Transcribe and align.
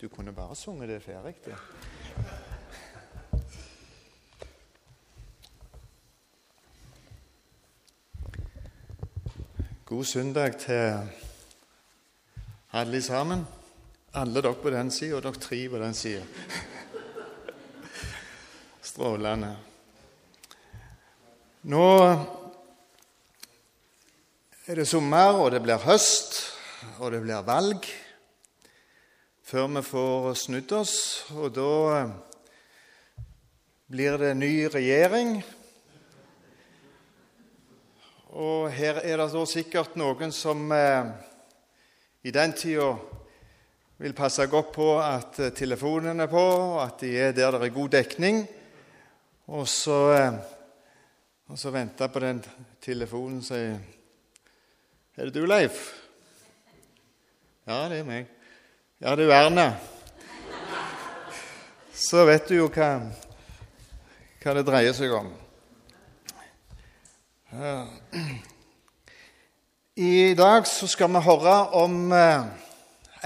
Du 0.00 0.08
kunne 0.08 0.32
bare 0.32 0.56
sunget 0.56 0.88
det 0.88 1.02
ferdig. 1.02 1.34
det. 1.44 1.56
God 9.84 10.04
søndag 10.04 10.56
til 10.58 11.08
alle 12.72 13.02
sammen. 13.02 13.46
Alle 14.14 14.42
dere 14.42 14.54
på 14.54 14.70
den 14.70 14.90
sida, 14.90 15.16
og 15.16 15.22
dere 15.22 15.32
tre 15.32 15.68
på 15.68 15.78
den 15.78 15.94
sida. 15.94 16.24
Strålende. 18.82 19.56
Nå 21.62 21.88
er 24.66 24.74
det 24.74 24.88
sommer, 24.88 25.44
og 25.44 25.50
det 25.50 25.62
blir 25.62 25.76
høst, 25.76 26.46
og 26.98 27.12
det 27.12 27.20
blir 27.20 27.44
valg 27.44 27.84
før 29.50 29.66
vi 29.66 29.80
får 29.82 30.34
snudd 30.38 30.72
oss. 30.78 30.96
Og 31.34 31.50
da 31.50 32.04
blir 33.90 34.18
det 34.20 34.36
ny 34.38 34.52
regjering. 34.70 35.40
Og 38.30 38.68
her 38.70 39.00
er 39.02 39.18
det 39.18 39.26
da 39.32 39.42
sikkert 39.50 39.98
noen 39.98 40.30
som 40.30 40.70
eh, 40.70 41.10
i 42.22 42.30
den 42.30 42.54
tida 42.54 42.92
vil 43.98 44.14
passe 44.14 44.46
godt 44.46 44.70
på 44.76 44.88
at 45.02 45.42
eh, 45.42 45.50
telefonen 45.56 46.22
er 46.22 46.30
på, 46.30 46.46
og 46.46 46.78
at 46.84 47.02
de 47.02 47.10
er 47.18 47.34
der 47.34 47.58
det 47.58 47.72
er 47.72 47.74
god 47.74 47.94
dekning. 47.98 48.44
Og 49.50 49.66
så, 49.66 50.00
eh, 50.14 50.42
og 51.50 51.58
så 51.58 51.74
vente 51.74 52.06
på 52.06 52.22
den 52.22 52.44
telefonen 52.78 53.42
og 53.42 53.48
sier 53.50 53.80
Er 55.18 55.26
det 55.26 55.34
du, 55.34 55.42
Leif? 55.42 55.88
Ja, 57.66 57.88
det 57.90 58.04
er 58.04 58.06
meg. 58.06 58.36
Ja, 59.02 59.12
er 59.12 59.30
Erne. 59.32 59.80
Så 61.92 62.26
vet 62.28 62.48
du 62.48 62.58
jo 62.58 62.66
hva, 62.68 62.88
hva 64.42 64.52
det 64.58 64.62
dreier 64.68 64.92
seg 64.92 65.14
om. 65.16 65.30
I 69.96 70.34
dag 70.36 70.68
så 70.68 70.84
skal 70.92 71.08
vi 71.14 71.22
høre 71.24 71.54
om 71.80 72.12
eh, 72.12 72.44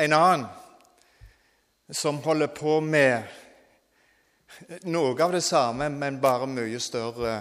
en 0.04 0.14
annen 0.14 0.44
som 1.90 2.20
holder 2.22 2.52
på 2.54 2.76
med 2.78 3.26
noe 4.86 5.16
av 5.26 5.34
det 5.34 5.42
samme, 5.42 5.88
men 5.90 6.20
bare 6.22 6.46
mye 6.52 6.78
større 6.78 7.32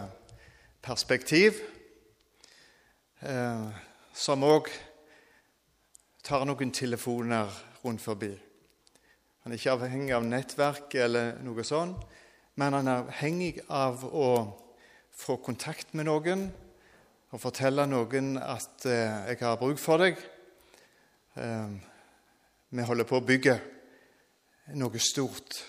perspektiv. 0.81 1.62
Eh, 3.22 3.70
som 4.09 4.47
òg 4.50 4.72
tar 6.25 6.47
noen 6.50 6.73
telefoner 6.73 7.73
rundt 7.84 8.02
forbi. 8.02 8.31
Han 9.44 9.52
er 9.52 9.59
ikke 9.59 9.76
avhengig 9.76 10.14
av 10.16 10.23
nettverk 10.23 10.95
eller 11.03 11.36
noe 11.44 11.66
sånt, 11.67 12.00
men 12.56 12.78
han 12.78 12.88
er 12.88 13.03
avhengig 13.03 13.58
av 13.67 14.06
å 14.08 14.28
få 15.14 15.36
kontakt 15.44 15.92
med 15.98 16.08
noen 16.08 16.48
og 17.34 17.42
fortelle 17.42 17.88
noen 17.90 18.38
at 18.38 18.86
eh, 18.86 19.25
'jeg 19.28 19.38
har 19.42 19.56
bruk 19.58 19.80
for 19.80 19.98
deg'. 19.98 20.17
Eh, 21.36 21.70
vi 22.70 22.81
holder 22.81 23.03
på 23.03 23.17
å 23.17 23.25
bygge 23.25 23.62
noe 24.78 25.00
stort 25.00 25.66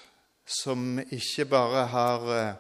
som 0.47 0.99
ikke 0.99 1.45
bare 1.45 1.87
har 1.87 2.39
eh, 2.39 2.55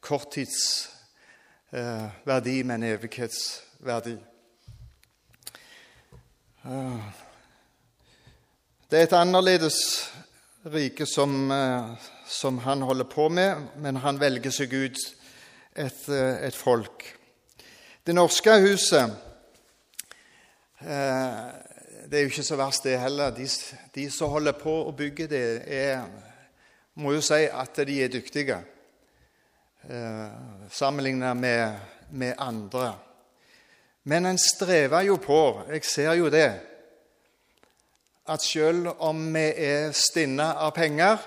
korttidsverdi, 0.00 2.62
men 2.64 2.82
evighetsverdi. 2.82 4.18
Det 8.88 8.96
er 8.96 9.04
et 9.04 9.12
annerledes 9.12 9.74
rike 10.72 11.04
som, 11.04 11.50
som 12.24 12.58
han 12.64 12.80
holder 12.80 13.04
på 13.04 13.26
med, 13.28 13.66
men 13.84 13.98
han 14.00 14.16
velger 14.16 14.48
seg 14.48 14.72
ut 14.72 15.00
et, 15.76 16.06
et 16.08 16.56
folk. 16.56 17.04
Det 18.00 18.14
norske 18.16 18.54
huset 18.64 19.12
eh, 20.80 21.36
Det 22.08 22.16
er 22.16 22.24
jo 22.24 22.30
ikke 22.32 22.46
så 22.48 22.56
verst, 22.56 22.88
det 22.88 22.96
heller. 23.02 23.34
De, 23.36 23.44
de 23.92 24.06
som 24.08 24.32
holder 24.32 24.56
på 24.56 24.78
å 24.86 24.96
bygge 24.96 25.28
det, 25.28 25.44
er, 25.68 26.08
må 26.96 27.12
jo 27.12 27.20
si 27.20 27.42
at 27.44 27.82
de 27.84 27.98
er 28.06 28.08
dyktige 28.08 28.56
eh, 29.84 30.32
sammenlignet 30.72 31.36
med, 31.36 31.76
med 32.08 32.40
andre. 32.40 32.94
Men 34.08 34.32
en 34.32 34.40
strever 34.40 35.10
jo 35.10 35.20
på, 35.20 35.42
jeg 35.74 35.84
ser 35.84 36.16
jo 36.22 36.32
det, 36.32 36.77
at 38.28 38.44
selv 38.44 38.92
om 39.04 39.20
vi 39.34 39.46
er 39.64 39.92
stinne 39.96 40.46
av 40.60 40.72
penger 40.76 41.18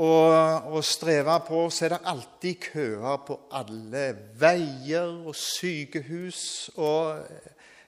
og, 0.00 0.70
og 0.70 0.84
strever 0.86 1.42
på, 1.46 1.64
så 1.70 1.86
er 1.86 1.94
det 1.94 2.02
alltid 2.12 2.60
køer 2.70 3.22
på 3.26 3.38
alle 3.58 4.04
veier 4.40 5.10
og 5.26 5.34
sykehus 5.36 6.42
og 6.76 7.26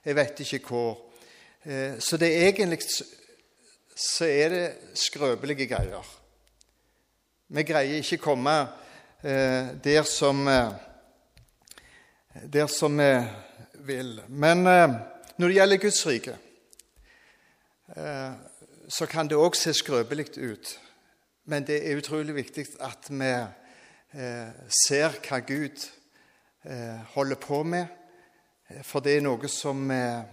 jeg 0.03 0.15
vet 0.15 0.39
ikke 0.43 0.67
hvor. 0.67 0.97
Eh, 1.63 1.99
så 1.99 2.17
det 2.19 2.27
er 2.35 2.49
egentlig 2.49 2.79
så 3.95 4.25
er 4.25 4.49
det 4.49 4.97
skrøpelige 4.99 5.67
greier. 5.69 6.07
Vi 7.53 7.63
greier 7.63 8.01
ikke 8.01 8.19
å 8.19 8.25
komme 8.25 8.55
eh, 9.23 9.71
der 9.83 10.03
som 10.09 10.47
eh, 10.47 10.73
der 12.49 12.67
som 12.67 12.97
vi 12.97 13.11
vil. 13.85 14.17
Men 14.27 14.63
når 14.63 15.47
det 15.47 15.55
gjelder 15.55 15.77
Guds 15.77 16.05
rike, 16.07 16.33
så 18.89 19.05
kan 19.05 19.27
det 19.29 19.37
òg 19.37 19.55
se 19.55 19.73
skrøpelig 19.73 20.37
ut. 20.37 20.79
Men 21.45 21.65
det 21.67 21.81
er 21.83 21.97
utrolig 21.99 22.35
viktig 22.35 22.65
at 22.79 23.09
vi 23.11 23.31
eh, 24.15 24.51
ser 24.85 25.17
hva 25.25 25.41
Gud 25.43 25.81
eh, 26.63 27.01
holder 27.15 27.35
på 27.35 27.63
med, 27.67 27.85
for 28.87 29.03
det 29.03 29.17
er 29.17 29.25
noe 29.25 29.49
som, 29.51 29.81
eh, 29.91 30.23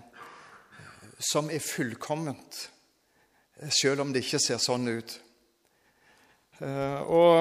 som 1.32 1.50
er 1.50 1.64
fullkomment, 1.64 2.60
selv 3.82 4.04
om 4.04 4.14
det 4.14 4.22
ikke 4.22 4.38
ser 4.38 4.62
sånn 4.62 4.86
ut. 4.88 5.16
Og 6.60 7.36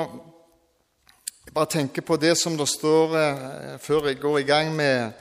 jeg 1.46 1.54
bare 1.54 1.72
tenker 1.72 2.04
på 2.08 2.16
det 2.20 2.38
som 2.40 2.56
det 2.56 2.70
står 2.72 3.16
Før 3.84 4.08
jeg 4.08 4.20
går 4.20 4.38
i 4.40 4.46
gang 4.48 4.72
med, 4.76 5.12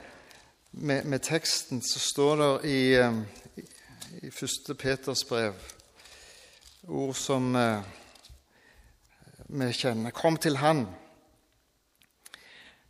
med, 0.71 1.03
med 1.03 1.19
teksten, 1.19 1.81
så 1.83 1.99
står 1.99 2.35
det 2.39 2.71
i, 2.71 2.81
i 4.21 4.27
1. 4.27 4.77
Peters 4.77 5.23
brev 5.23 5.53
ord 6.87 7.15
som 7.15 7.53
vi 9.49 9.73
kjenner. 9.73 10.11
Kom 10.11 10.37
til 10.37 10.57
Han. 10.57 10.87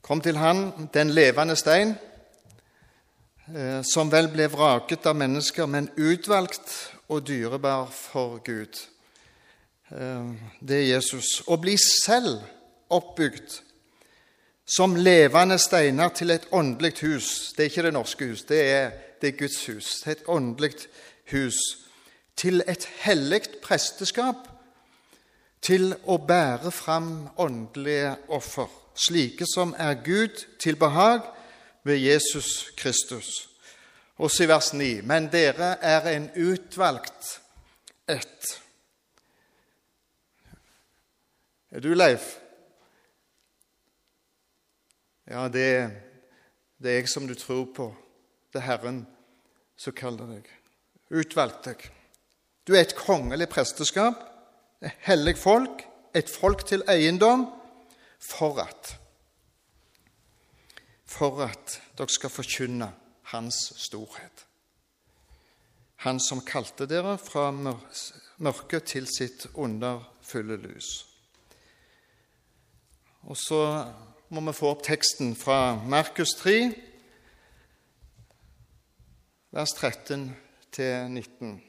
Kom 0.02 0.22
til 0.22 0.38
Han, 0.38 0.90
den 0.94 1.10
levende 1.10 1.56
stein, 1.56 1.96
eh, 3.56 3.82
som 3.84 4.12
vel 4.12 4.32
ble 4.32 4.48
vraket 4.52 5.06
av 5.06 5.16
mennesker, 5.16 5.66
men 5.66 5.92
utvalgt 5.98 6.96
og 7.10 7.28
dyrebar 7.28 7.92
for 7.92 8.40
Gud. 8.44 8.80
Eh, 9.92 10.32
det 10.60 10.78
er 10.78 10.96
Jesus. 10.96 11.42
Og 11.48 11.62
bli 11.62 11.78
selv 11.78 12.42
oppbygd 12.90 13.60
som 14.70 14.96
levende 14.96 15.58
steiner 15.58 16.10
til 16.10 16.32
et 16.32 16.48
åndelig 16.52 17.00
hus. 17.02 17.54
Det 17.58 17.64
er 17.64 17.70
ikke 17.70 17.88
det 17.88 17.94
norske 17.94 18.28
hus, 18.30 18.44
det 18.44 18.62
er, 18.72 18.92
det 19.22 19.34
er 19.34 19.40
Guds 19.40 19.66
hus. 19.66 20.08
Et 20.08 20.24
åndelig 20.28 20.74
hus. 20.74 20.90
Til 22.36 22.64
et 22.68 22.86
hellig 23.04 23.42
presteskap 23.64 24.48
til 25.62 25.92
å 26.08 26.18
bære 26.18 26.72
fram 26.72 27.28
åndelige 27.38 28.16
offer, 28.32 28.70
slike 28.96 29.46
som 29.48 29.76
er 29.78 30.00
Gud 30.06 30.46
til 30.60 30.80
behag 30.80 31.22
ved 31.84 32.00
Jesus 32.00 32.72
Kristus. 32.78 33.50
Og 34.20 34.32
så 34.32 34.44
i 34.44 34.48
vers 34.48 34.74
9.: 34.74 35.02
Men 35.02 35.30
dere 35.32 35.78
er 35.82 36.08
en 36.16 36.30
utvalgt 36.36 37.42
ett. 38.08 38.60
Er 41.72 41.80
du 41.80 41.94
Leif? 41.94 42.40
Ja, 45.28 45.48
det, 45.48 45.92
det 46.78 46.92
er 46.92 46.96
jeg 46.96 47.10
som 47.10 47.28
du 47.28 47.36
tror 47.36 47.68
på. 47.76 47.96
Det 48.54 48.60
er 48.60 48.66
Herren 48.66 49.08
som 49.78 49.94
kaller 49.94 50.26
deg. 50.26 50.59
Utvalgt 51.10 51.66
deg. 51.66 51.86
Du 52.68 52.76
er 52.76 52.84
et 52.86 52.98
kongelig 52.98 53.50
presteskap 53.50 54.30
et 54.82 54.92
hellig 55.08 55.38
folk, 55.38 55.84
et 56.16 56.30
folk 56.30 56.66
til 56.68 56.84
eiendom, 56.88 57.48
for 58.20 58.60
at 58.64 58.96
For 61.10 61.42
at 61.42 61.80
dere 61.98 62.10
skal 62.10 62.30
forkynne 62.30 62.92
Hans 63.32 63.56
storhet. 63.82 64.46
Han 66.06 66.20
som 66.20 66.44
kalte 66.46 66.86
dere 66.86 67.18
fra 67.18 67.50
mørket 68.38 68.84
til 68.84 69.08
sitt 69.10 69.48
underfulle 69.56 70.58
lys. 70.58 71.06
Og 73.26 73.38
så 73.38 73.64
må 74.30 74.42
vi 74.46 74.54
få 74.54 74.70
opp 74.70 74.84
teksten 74.86 75.34
fra 75.36 75.76
Markus 75.82 76.36
3, 76.38 76.56
vers 79.52 79.74
13 79.74 80.30
til 80.30 80.49
19. 80.78 81.62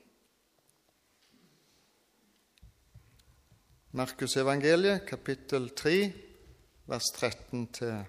Markus 3.92 4.36
evangeliet, 4.36 5.06
kapittel 5.06 5.74
3, 5.74 6.12
vers 6.86 7.04
13-19. 7.16 8.06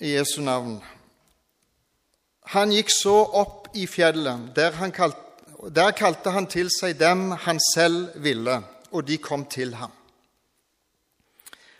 I 0.00 0.12
Jesu 0.12 0.42
navn. 0.42 0.82
Han 2.54 2.70
gikk 2.70 2.92
så 2.94 3.16
opp 3.40 3.66
i 3.74 3.86
fjellet. 3.90 4.52
Der, 4.54 4.70
kalte, 4.94 5.18
der 5.74 5.90
kalte 5.98 6.30
han 6.30 6.46
til 6.46 6.70
seg 6.70 6.94
dem 7.00 7.32
han 7.44 7.58
selv 7.74 8.14
ville, 8.22 8.60
og 8.92 9.08
de 9.08 9.18
kom 9.18 9.48
til 9.50 9.74
ham. 9.74 9.97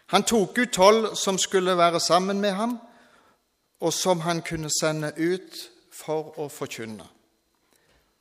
Han 0.08 0.24
tok 0.24 0.58
ut 0.58 0.72
tolv 0.72 1.14
som 1.20 1.38
skulle 1.38 1.76
være 1.76 2.00
sammen 2.00 2.40
med 2.40 2.52
ham, 2.56 2.78
og 3.80 3.92
som 3.92 4.20
han 4.20 4.42
kunne 4.42 4.70
sende 4.80 5.12
ut 5.16 5.58
for 5.92 6.32
å 6.40 6.48
forkynne. 6.48 7.04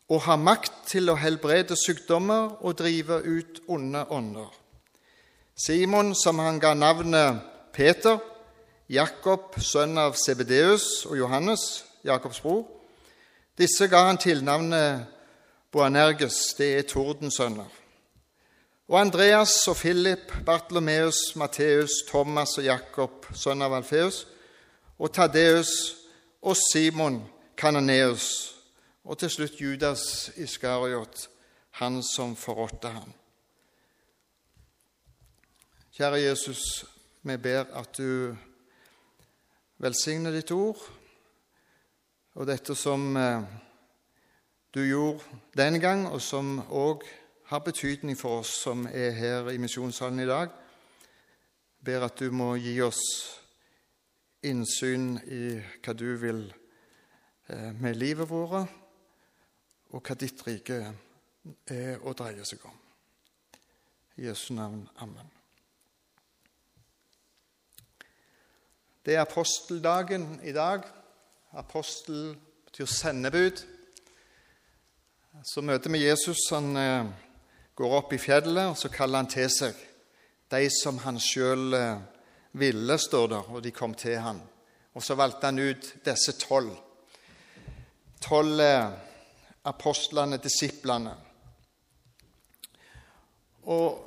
Og 0.10 0.22
ha 0.28 0.36
makt 0.39 0.74
til 0.88 1.10
å 1.10 1.18
helbrede 1.19 1.75
sykdommer 1.80 2.60
og 2.63 2.78
drive 2.80 3.22
ut 3.24 3.62
onde 3.68 4.06
ånder. 4.12 4.51
Simon, 5.57 6.13
som 6.16 6.39
han 6.39 6.60
ga 6.60 6.74
navnet 6.74 7.39
Peter, 7.74 8.19
Jakob, 8.90 9.56
sønn 9.60 9.98
av 9.98 10.16
Sebedeus, 10.16 11.06
og 11.06 11.18
Johannes, 11.18 11.83
Jakobs 12.06 12.40
bror. 12.44 12.63
Disse 13.57 13.88
ga 13.92 14.06
han 14.07 14.19
tilnavnet 14.22 15.07
Boanerges, 15.72 16.54
det 16.57 16.69
er 16.78 16.88
tordensønner. 16.88 17.68
Og 18.88 19.01
Andreas 19.01 19.68
og 19.68 19.75
Philip, 19.75 20.31
Bartlomeus, 20.45 21.36
Matteus, 21.36 21.89
Thomas 22.07 22.57
og 22.57 22.63
Jakob, 22.63 23.25
sønn 23.36 23.62
av 23.62 23.74
Alfeus, 23.75 24.22
og 24.95 25.12
Tadeus 25.12 25.74
og 26.42 26.56
Simon, 26.56 27.19
Kananeus, 27.60 28.56
og 29.04 29.19
til 29.19 29.34
slutt 29.34 29.60
Judas 29.60 30.31
Iskariot, 30.39 31.28
han 31.81 32.00
som 32.04 32.36
forrådte 32.39 32.94
ham. 32.95 33.12
Kjære 35.92 36.24
Jesus, 36.24 36.63
vi 37.28 37.38
ber 37.38 37.68
at 37.75 37.92
du 37.98 38.38
velsigner 39.83 40.31
ditt 40.31 40.51
ord 40.56 40.80
og 42.38 42.48
dette 42.48 42.75
som 42.78 43.18
eh, 43.18 43.44
du 44.72 44.86
gjorde 44.86 45.42
den 45.57 45.81
gang, 45.81 46.07
og 46.07 46.22
som 46.22 46.62
òg 46.72 47.04
har 47.48 47.66
betydning 47.66 48.18
for 48.18 48.42
oss 48.42 48.54
som 48.64 48.86
er 48.88 49.12
her 49.12 49.50
i 49.52 49.58
misjonssalen 49.58 50.20
i 50.20 50.30
dag. 50.30 50.50
ber 51.86 52.04
at 52.04 52.20
du 52.20 52.32
må 52.32 52.56
gi 52.56 52.82
oss 52.82 53.02
innsyn 54.44 55.20
i 55.28 55.62
hva 55.84 55.94
du 55.94 56.16
vil 56.20 56.48
Eh, 57.50 57.74
med 57.74 57.96
livet 57.96 58.28
vårt, 58.30 58.68
og 59.90 60.02
hva 60.04 60.16
ditt 60.20 60.42
rike 60.44 60.82
er 61.72 62.02
å 62.04 62.12
dreie 62.12 62.44
seg 62.44 62.66
om. 62.68 62.74
I 64.20 64.26
Jesu 64.26 64.50
navn. 64.58 64.82
Amen. 65.00 65.30
Det 69.06 69.16
er 69.16 69.24
aposteldagen 69.24 70.42
i 70.44 70.52
dag. 70.52 70.84
Apostel 71.56 72.34
betyr 72.68 72.92
sendebud. 72.92 73.64
Så 75.48 75.64
møter 75.64 75.94
vi 75.94 76.04
Jesus. 76.04 76.50
Han 76.52 76.76
eh, 76.76 77.14
går 77.78 77.96
opp 78.00 78.14
i 78.14 78.22
fjellet, 78.22 78.72
og 78.72 78.78
så 78.78 78.90
kaller 78.90 79.22
han 79.22 79.32
til 79.32 79.50
seg 79.54 79.86
de 80.52 80.68
som 80.72 80.98
han 81.04 81.20
sjøl 81.20 81.74
eh, 81.76 82.04
ville, 82.58 82.98
står 82.98 83.32
der, 83.36 83.54
og 83.54 83.64
de 83.64 83.72
kom 83.76 83.94
til 83.94 84.18
han. 84.24 84.40
Og 84.96 85.04
så 85.04 85.18
valgte 85.20 85.50
han 85.50 85.60
ut 85.60 85.90
disse 86.06 86.34
tolv 86.42 86.76
tolv 88.22 88.62
eh, 88.62 88.90
apostlene, 89.64 90.40
disiplene. 90.42 91.14
Og, 93.68 94.04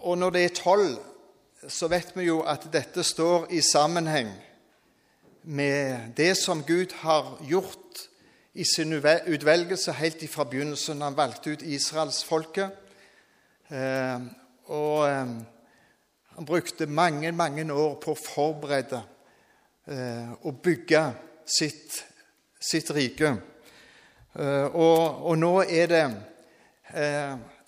og, 0.00 0.18
når 0.18 0.30
det 0.34 0.44
er 0.44 0.56
tolv, 0.58 0.96
så 1.68 1.88
vet 1.88 2.12
vi 2.16 2.28
jo 2.28 2.42
at 2.42 2.66
dette 2.72 3.04
står 3.06 3.46
i 3.54 3.62
sammenheng 3.64 4.32
med 5.44 6.12
det 6.16 6.34
som 6.36 6.64
Gud 6.66 6.92
har 7.00 7.36
gjort 7.48 8.02
i 8.54 8.64
sin 8.68 8.92
utvelgelse 8.92 9.92
helt 9.92 10.24
fra 10.30 10.44
begynnelsen. 10.44 11.02
Han 11.02 11.16
valgte 11.16 11.54
ut 11.54 11.62
israelsfolket. 11.62 12.83
Eh, 13.68 14.20
og 14.68 15.08
eh, 15.08 15.28
han 16.36 16.44
brukte 16.46 16.86
mange, 16.86 17.32
mange 17.32 17.64
år 17.72 17.94
på 18.02 18.12
å 18.12 18.20
forberede 18.20 19.00
eh, 19.88 20.32
og 20.44 20.58
bygge 20.60 21.04
sitt, 21.48 22.02
sitt 22.60 22.90
rike. 22.92 23.32
Og, 24.34 25.26
og, 25.30 25.36
nå 25.38 25.52
er 25.62 25.86
det 25.86 26.06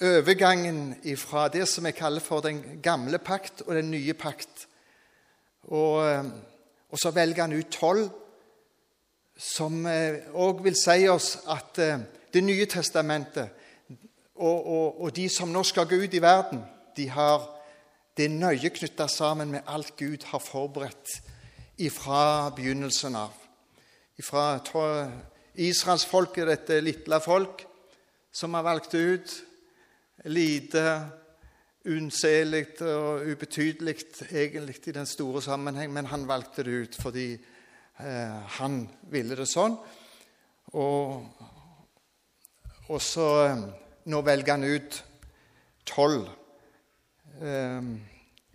overgangen 0.03 0.97
fra 1.15 1.45
det 1.55 1.63
som 1.71 1.87
jeg 1.87 1.95
kaller 1.95 2.25
for 2.25 2.43
den 2.43 2.81
gamle 2.83 3.21
pakt 3.23 3.63
og 3.69 3.77
den 3.79 3.93
nye 3.93 4.17
pakt. 4.19 4.65
Og, 5.71 6.01
og 6.91 6.99
så 6.99 7.13
velger 7.15 7.45
han 7.47 7.55
ut 7.55 7.71
tolv, 7.71 8.09
som 9.39 9.87
òg 9.87 10.65
vil 10.67 10.75
si 10.81 11.07
oss 11.13 11.37
at 11.55 11.79
Det 12.35 12.43
nye 12.43 12.67
testamentet 12.67 13.66
og, 14.37 14.67
og, 14.67 15.01
og, 15.01 15.13
de 15.17 15.29
som 15.33 15.53
nå 15.53 15.63
skal 15.65 15.89
gå 15.89 15.99
ut 16.05 16.15
i 16.15 16.23
verden, 16.23 16.63
de 16.97 17.09
har 17.13 17.45
det 18.17 18.31
nøye 18.33 18.71
knytta 18.73 19.09
sammen 19.13 19.53
med 19.53 19.69
alt 19.69 19.95
Gud 19.97 20.25
har 20.31 20.41
forberedt 20.41 21.19
ifra 21.85 22.51
begynnelsen 22.57 23.17
av. 23.17 23.33
Ifra 24.17 24.59
Israelsfolket, 25.57 26.49
dette 26.49 26.81
lille 26.81 27.21
folk 27.21 27.65
som 28.33 28.55
har 28.57 28.65
valgt 28.65 28.95
ut 28.95 29.35
lite, 30.29 30.85
unnselig 31.87 32.81
og 32.83 33.29
ubetydelig 33.31 33.95
egentlig 34.33 34.81
i 34.89 34.97
den 34.97 35.07
store 35.07 35.43
sammenheng, 35.45 35.93
men 35.93 36.09
han 36.11 36.27
valgte 36.29 36.65
det 36.67 36.81
ut 36.83 36.97
fordi 36.99 37.29
eh, 37.37 38.39
han 38.59 38.81
ville 39.13 39.37
det 39.39 39.47
sånn. 39.49 39.77
Og, 40.75 41.23
og 42.91 43.03
så 43.03 43.29
eh, 43.45 43.63
Nå 44.07 44.21
velger 44.23 44.53
han 44.55 44.65
ut 44.65 45.05
tolv. 45.87 46.29
Eh, 47.43 47.89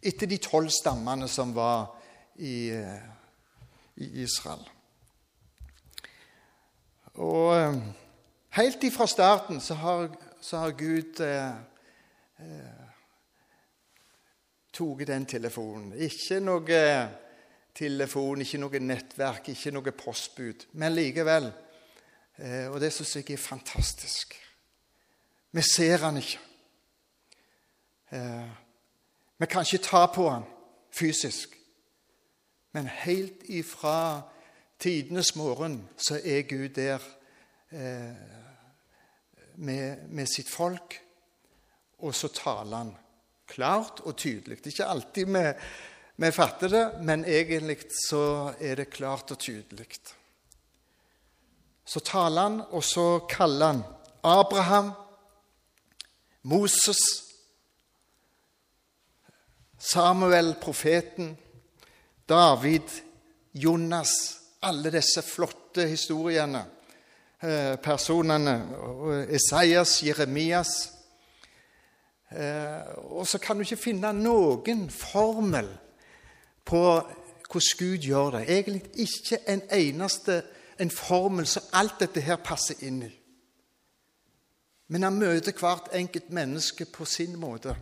etter 0.02 0.30
de 0.32 0.38
tolv 0.42 0.72
stammene 0.72 1.28
som 1.28 1.52
var 1.56 1.90
i, 2.40 2.70
eh, 2.72 3.02
i 4.00 4.08
Israel. 4.24 4.64
Og 7.20 7.50
eh, 7.58 7.82
helt 8.58 8.84
ifra 8.88 9.08
starten 9.08 9.60
så 9.62 9.76
har, 9.82 10.08
så 10.42 10.64
har 10.64 10.78
Gud 10.80 11.20
eh, 11.20 11.50
eh, 12.40 12.86
tatt 14.72 15.08
den 15.08 15.28
telefonen. 15.28 15.92
Ikke 16.00 16.40
noe 16.40 16.86
telefon, 17.76 18.42
ikke 18.42 18.62
noe 18.64 18.82
nettverk, 18.82 19.52
ikke 19.52 19.76
noe 19.76 19.92
postbud. 19.92 20.66
Men 20.80 20.96
likevel. 20.96 21.52
Eh, 22.40 22.72
og 22.72 22.80
det 22.82 22.94
syns 22.96 23.20
jeg 23.20 23.36
er 23.36 23.44
fantastisk. 23.44 24.41
Vi 25.52 25.62
ser 25.62 25.98
han 25.98 26.18
ikke. 26.18 26.40
Eh, 28.12 28.50
vi 29.38 29.46
kan 29.46 29.66
ikke 29.66 29.84
ta 29.84 30.06
på 30.06 30.30
han 30.30 30.46
fysisk. 30.92 31.58
Men 32.72 32.88
helt 32.88 33.44
ifra 33.52 34.22
tidenes 34.80 35.36
morgen 35.36 35.90
så 35.98 36.20
er 36.24 36.42
Gud 36.48 36.70
der 36.76 37.04
eh, 37.72 38.16
med, 39.56 40.08
med, 40.10 40.28
sitt 40.28 40.50
folk, 40.50 40.96
og 42.00 42.16
så 42.16 42.32
taler 42.34 42.78
han 42.78 42.96
klart 43.48 44.00
og 44.00 44.16
tydelig. 44.18 44.58
Det 44.58 44.72
er 44.72 44.76
ikke 44.78 44.92
alltid 44.94 45.26
vi, 45.36 45.46
vi 46.16 46.32
fatter 46.32 46.72
det, 46.72 46.86
men 47.04 47.26
egentlig 47.26 47.78
så 48.08 48.54
er 48.60 48.76
det 48.76 48.90
klart 48.90 49.32
og 49.32 49.40
tydelig. 49.40 49.88
Så 51.86 52.00
taler 52.00 52.42
han, 52.42 52.62
og 52.72 52.84
så 52.84 53.26
kaller 53.30 53.74
han 53.74 53.84
Abraham, 54.24 54.94
Moses, 56.44 56.98
Samuel, 59.78 60.56
profeten, 60.62 61.38
David, 62.30 62.90
Jonas 63.54 64.42
alle 64.62 64.92
disse 64.92 65.22
flotte 65.22 65.88
historiene, 65.88 66.66
eh, 67.42 67.76
personene. 67.78 68.68
Esaias, 69.30 70.04
Jeremias. 70.04 70.92
Eh, 72.32 72.96
og 72.98 73.28
så 73.28 73.38
kan 73.38 73.58
du 73.58 73.62
ikke 73.62 73.82
finne 73.82 74.14
noen 74.14 74.90
formel 74.90 75.68
på 76.66 76.84
hvordan 77.52 77.78
Gud 77.80 77.98
gjør 77.98 78.30
det. 78.38 78.46
Egentlig 78.50 78.84
ikke 78.96 79.42
en 79.48 79.62
eneste 79.72 80.44
en 80.80 80.92
formel 80.92 81.48
som 81.48 81.64
alt 81.74 82.00
dette 82.00 82.22
her 82.22 82.36
passer 82.36 82.76
inn 82.82 83.02
i. 83.04 83.12
Men 84.92 85.08
han 85.08 85.20
møter 85.20 85.56
hvert 85.56 85.94
enkelt 85.96 86.34
menneske 86.36 86.86
på 86.92 87.06
sin 87.08 87.38
måte. 87.40 87.76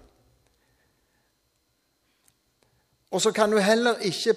Og 3.10 3.22
så 3.22 3.32
kan 3.34 3.50
du 3.50 3.58
heller 3.58 3.98
ikke 4.06 4.36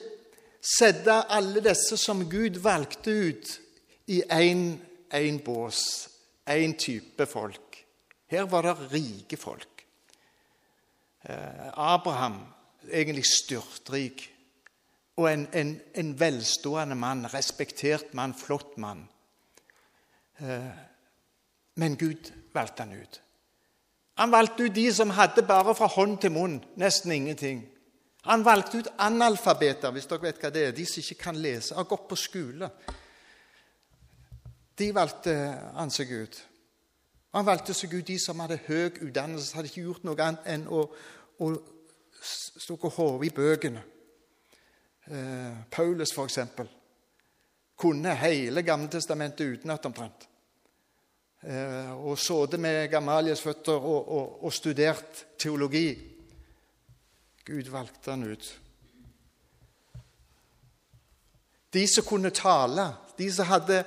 sette 0.62 1.18
alle 1.28 1.60
disse 1.60 1.98
som 2.00 2.24
Gud 2.30 2.56
valgte 2.64 3.12
ut, 3.12 3.58
i 4.06 4.22
én 4.28 5.38
bås, 5.44 6.08
én 6.48 6.72
type 6.78 7.26
folk. 7.26 7.76
Her 8.26 8.48
var 8.50 8.66
det 8.66 8.92
rike 8.92 9.36
folk. 9.36 9.84
Eh, 11.22 11.68
Abraham, 11.78 12.40
egentlig 12.90 13.24
styrtrik, 13.28 14.24
og 15.16 15.28
en, 15.32 15.46
en, 15.52 15.80
en 15.94 16.14
velstående 16.20 16.96
mann, 16.98 17.28
respektert 17.34 18.14
mann, 18.14 18.34
flott 18.34 18.76
mann. 18.76 19.04
Eh, 20.40 20.72
men 21.74 21.96
Gud 21.96 22.32
valgte 22.52 22.82
han 22.82 22.92
ut. 22.92 23.20
Han 24.14 24.30
valgte 24.30 24.62
ut 24.62 24.74
de 24.74 24.92
som 24.92 25.10
hadde 25.16 25.44
bare 25.48 25.74
fra 25.74 25.88
hånd 25.88 26.18
til 26.20 26.34
munn, 26.34 26.58
nesten 26.76 27.12
ingenting. 27.12 27.62
Han 28.28 28.44
valgte 28.44 28.78
ut 28.78 28.90
analfabeter, 29.02 29.90
hvis 29.90 30.06
dere 30.06 30.28
vet 30.28 30.42
hva 30.42 30.50
det 30.52 30.66
er, 30.66 30.74
de 30.76 30.84
som 30.86 31.02
ikke 31.02 31.22
kan 31.24 31.38
lese, 31.42 31.74
har 31.74 31.88
gått 31.90 32.04
på 32.10 32.18
skole. 32.20 32.68
De 34.78 34.90
valgte 34.94 35.34
han 35.74 35.90
seg 35.90 36.12
ut. 36.12 36.42
Han 37.32 37.48
valgte 37.48 37.74
seg 37.74 37.94
ut 37.96 38.06
de 38.06 38.18
som 38.20 38.40
hadde 38.44 38.60
høy 38.68 38.92
utdannelse, 39.08 39.56
hadde 39.56 39.72
ikke 39.72 39.86
gjort 39.86 40.04
noe 40.06 40.20
annet 40.20 40.50
enn 40.52 40.68
å, 40.68 40.84
å 41.40 41.48
stukke 42.22 42.92
hodet 42.92 43.30
i 43.30 43.34
bøkene. 43.34 43.82
Eh, 45.08 45.62
Paulus, 45.72 46.12
eksempel, 46.12 46.68
kunne 47.74 48.12
hele 48.20 48.62
Gammeltestamentet 48.62 49.56
utenat 49.56 49.88
omtrent. 49.88 50.28
Eh, 51.42 51.90
og 52.06 52.18
sittet 52.22 52.60
med 52.62 52.86
Gamalias 52.90 53.40
føtter 53.42 53.74
og, 53.74 54.08
og, 54.08 54.44
og, 54.44 54.52
studert 54.54 55.24
teologi. 55.42 55.88
Gud 57.44 57.70
valgte 57.72 58.12
han 58.14 58.22
ut. 58.30 58.50
De 61.72 61.82
som 61.88 62.06
kunne 62.06 62.30
tale, 62.30 62.84
de 63.18 63.26
som 63.32 63.48
hadde, 63.50 63.80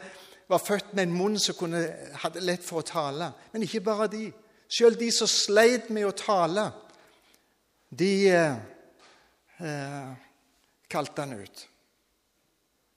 var 0.50 0.60
født 0.60 0.92
med 0.94 1.08
en 1.08 1.16
munn 1.16 1.40
som 1.40 1.56
kunne, 1.56 1.86
hadde 2.26 2.44
lett 2.44 2.66
for 2.66 2.82
å 2.82 2.88
tale. 2.90 3.32
Men 3.54 3.64
ikke 3.64 3.86
bare 3.86 4.10
de. 4.12 4.28
Selv 4.68 5.00
de 5.00 5.08
som 5.14 5.30
sleit 5.30 5.88
med 5.94 6.10
å 6.10 6.16
tale, 6.18 6.70
de 7.90 8.14
eh, 8.34 8.62
eh 9.64 10.14
kalte 10.90 11.24
han 11.24 11.40
ut. 11.40 11.68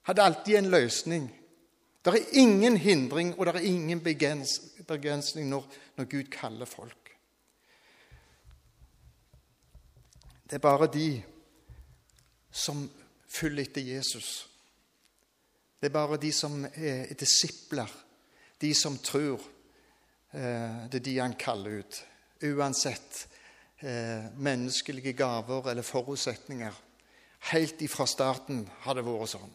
Hadde 0.03 0.23
alltid 0.23 0.57
en 0.59 0.71
løsning. 0.71 1.29
Det 2.05 2.15
er 2.15 2.39
ingen 2.41 2.77
hindring 2.77 3.35
og 3.35 3.47
det 3.47 3.55
er 3.57 3.67
ingen 3.69 4.01
begrensning 4.01 5.49
når, 5.51 5.67
når 5.97 6.05
Gud 6.05 6.31
kaller 6.33 6.67
folk. 6.67 7.09
Det 10.49 10.57
er 10.57 10.65
bare 10.65 10.87
de 10.89 11.23
som 12.51 12.87
følger 13.29 13.67
etter 13.67 13.85
Jesus. 13.85 14.49
Det 15.81 15.91
er 15.91 15.95
bare 15.95 16.17
de 16.19 16.33
som 16.33 16.65
er 16.65 17.13
disipler, 17.19 17.91
de 18.61 18.73
som 18.75 18.97
tror. 18.99 19.43
Eh, 20.33 20.89
det 20.89 21.01
er 21.03 21.05
de 21.05 21.19
han 21.19 21.37
kaller 21.39 21.83
ut. 21.83 22.01
Uansett 22.49 23.27
eh, 23.79 24.25
menneskelige 24.41 25.13
gaver 25.13 25.71
eller 25.71 25.87
forutsetninger. 25.87 26.75
Helt 27.53 27.83
ifra 27.83 28.07
starten 28.07 28.65
har 28.83 28.97
det 28.97 29.05
vært 29.07 29.35
sånn. 29.37 29.53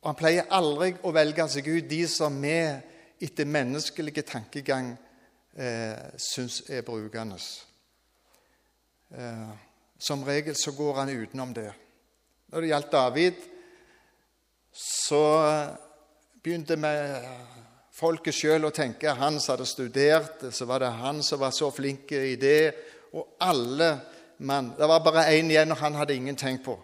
Og 0.00 0.12
han 0.12 0.18
pleier 0.18 0.50
aldri 0.54 0.92
å 1.02 1.12
velge 1.14 1.48
seg 1.50 1.66
ut 1.66 1.88
de 1.90 2.04
som 2.10 2.36
vi 2.42 2.54
etter 3.18 3.48
menneskelige 3.50 4.22
tankegang 4.22 4.92
eh, 5.58 6.14
syns 6.22 6.60
er 6.70 6.84
brukende. 6.86 7.38
Eh, 9.10 9.48
som 9.98 10.22
regel 10.24 10.54
så 10.54 10.72
går 10.76 11.00
han 11.00 11.10
utenom 11.10 11.54
det. 11.54 11.72
Når 12.52 12.62
det 12.62 12.70
gjaldt 12.70 12.92
David, 12.92 13.40
så 14.78 15.22
begynte 16.38 16.78
vi 16.78 16.92
folket 17.98 18.36
sjøl 18.36 18.68
å 18.68 18.74
tenke 18.74 19.16
han 19.18 19.40
som 19.42 19.56
hadde 19.56 19.66
studert, 19.66 20.46
så 20.54 20.68
var 20.70 20.84
det 20.84 20.92
han 21.00 21.24
som 21.26 21.42
var 21.42 21.50
så 21.56 21.72
flink 21.74 22.14
i 22.14 22.36
det. 22.38 22.62
Og 23.18 23.34
alle 23.42 23.90
mann 24.38 24.74
Det 24.78 24.86
var 24.86 25.00
bare 25.02 25.26
én 25.34 25.50
igjen, 25.50 25.72
og 25.72 25.78
han 25.82 25.94
hadde 25.98 26.14
ingen 26.14 26.36
tenkt 26.36 26.64
på. 26.64 26.78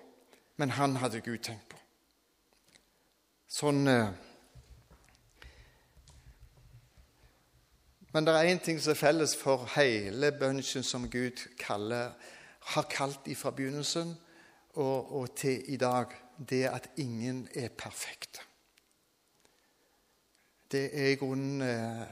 Men 0.57 0.71
han 0.71 0.97
hadde 0.97 1.23
Gud 1.23 1.39
tenkt 1.39 1.69
på 1.69 1.74
sånn 3.55 3.87
eh, 3.89 4.13
Men 8.15 8.27
det 8.27 8.33
er 8.39 8.47
én 8.47 8.61
ting 8.63 8.79
som 8.79 8.93
er 8.93 8.99
felles 8.99 9.33
for 9.35 9.65
hele 9.75 10.29
bunchen 10.39 10.85
som 10.87 11.09
Gud 11.11 11.41
kaller, 11.59 12.13
har 12.75 12.87
kalt 12.87 13.27
fra 13.35 13.51
begynnelsen 13.51 14.13
og, 14.79 15.11
og, 15.19 15.35
til 15.35 15.65
i 15.67 15.77
dag. 15.77 16.15
Det 16.39 16.63
at 16.71 16.87
ingen 17.03 17.49
er 17.55 17.75
perfekte. 17.75 18.39
Det 20.71 20.85
er 20.93 21.11
i 21.11 21.19
grunnen 21.19 21.63
eh, 21.67 22.07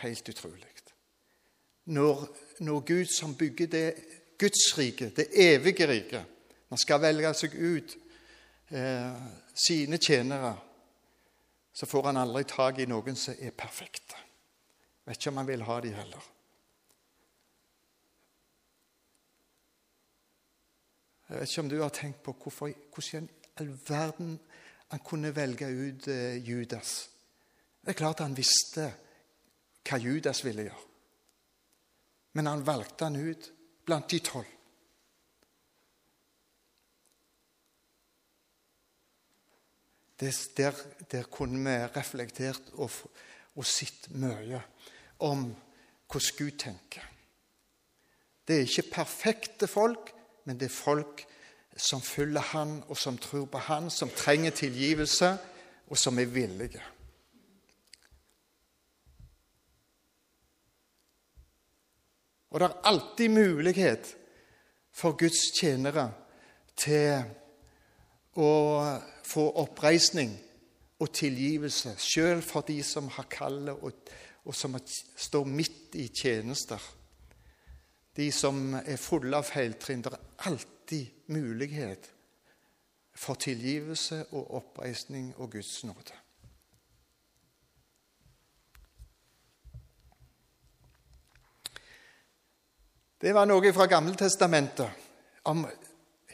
helt 0.00 0.32
utrolig. 0.32 0.64
Når, 1.92 2.24
når, 2.60 2.80
Gud 2.80 3.12
som 3.18 3.36
bygger 3.36 3.66
det 3.66 3.94
Guds 4.38 4.78
rike, 4.78 5.12
det 5.16 5.28
evige 5.32 5.88
riket, 5.88 6.24
man 6.70 6.78
skal 6.78 7.00
velge 7.00 7.30
seg 7.34 7.54
ut 7.54 7.96
eh, 8.70 9.12
sine 9.54 9.98
tjenere, 9.98 10.56
så 11.72 11.86
får 11.86 12.10
han 12.10 12.16
aldri 12.16 12.44
tak 12.48 12.80
i 12.82 12.88
noen 12.90 13.16
som 13.16 13.36
er 13.38 13.54
perfekte. 13.56 14.18
Vet 15.06 15.20
ikke 15.20 15.32
om 15.32 15.40
han 15.40 15.48
vil 15.48 15.64
ha 15.64 15.78
de 15.80 15.94
heller. 15.94 16.26
Jeg 21.28 21.40
vet 21.40 21.50
ikke 21.50 21.62
om 21.62 21.68
du 21.68 21.80
har 21.82 21.92
tenkt 21.92 22.22
på 22.24 22.32
hvorfor, 22.32 22.72
hvordan 22.94 23.28
i 23.28 23.50
all 23.60 23.72
verden 23.88 24.38
han 24.88 25.00
kunne 25.04 25.34
velge 25.36 25.68
ut 25.68 26.08
eh, 26.08 26.48
Judas. 26.48 27.10
Det 27.84 27.92
er 27.92 27.98
klart 27.98 28.24
han 28.24 28.36
visste 28.36 28.88
hva 29.88 29.98
Judas 30.00 30.44
ville 30.44 30.68
gjøre. 30.68 30.84
Men 32.36 32.46
han 32.46 32.66
valgte 32.66 33.08
han 33.08 33.16
ut 33.16 33.52
blant 33.84 34.10
de 34.10 34.18
tolv. 34.24 34.46
Det, 34.46 34.54
der, 40.20 40.72
der, 41.12 41.22
kunne 41.22 41.58
vi 41.62 41.76
reflektert 41.96 42.62
og, 42.74 42.90
og 43.54 43.66
sett 43.66 44.10
mye 44.10 44.60
om 45.18 45.44
hvordan 46.08 46.36
Gud 46.38 46.58
tenker. 46.58 47.04
Det 48.48 48.56
er 48.56 48.66
ikke 48.66 48.90
perfekte 48.92 49.68
folk, 49.68 50.12
men 50.44 50.58
det 50.58 50.70
er 50.70 50.74
folk 50.74 51.26
som 51.76 52.00
følger 52.00 52.40
Han, 52.40 52.82
og 52.88 52.96
som 52.96 53.18
tror 53.18 53.44
på 53.44 53.58
Han, 53.58 53.90
som 53.90 54.10
trenger 54.10 54.50
tilgivelse, 54.50 55.36
og 55.86 55.98
som 55.98 56.18
er 56.18 56.24
villige. 56.24 56.82
Og 62.50 62.60
det 62.60 62.66
er 62.66 62.80
alltid 62.84 63.28
mulighet 63.28 64.16
for 64.92 65.12
Guds 65.12 65.52
tjenere 65.60 66.12
til 66.76 67.24
å 68.36 68.50
få 69.24 69.44
oppreisning 69.62 70.34
og 70.98 71.12
tilgivelse, 71.14 71.94
sjøl 72.02 72.42
for 72.42 72.66
de 72.66 72.80
som 72.82 73.08
har 73.14 73.28
kallet 73.30 73.84
og, 73.86 74.12
og 74.44 74.54
som 74.54 74.76
står 74.84 75.48
midt 75.48 75.96
i 75.98 76.08
tjenester. 76.08 76.82
De 78.18 78.30
som 78.34 78.74
er 78.80 78.98
fulle 78.98 79.38
av 79.38 79.46
feiltrinn. 79.46 80.02
Det 80.02 80.12
er 80.12 80.48
alltid 80.50 81.30
mulighet 81.30 82.08
for 83.18 83.38
tilgivelse 83.38 84.24
og 84.32 84.54
oppreisning 84.58 85.30
og 85.38 85.52
Guds 85.52 85.84
nåde. 85.86 86.16
Det 93.18 93.34
var 93.34 93.48
noe 93.50 93.72
fra 93.74 93.88
Gammeltestamentet 93.90 95.06
om 95.50 95.64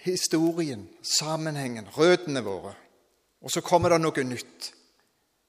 historien, 0.05 0.87
sammenhengen, 1.03 1.89
røttene 1.97 2.43
våre. 2.45 2.75
Og 3.45 3.53
så 3.53 3.61
kommer 3.65 3.93
det 3.93 4.01
noe 4.03 4.25
nytt. 4.25 4.71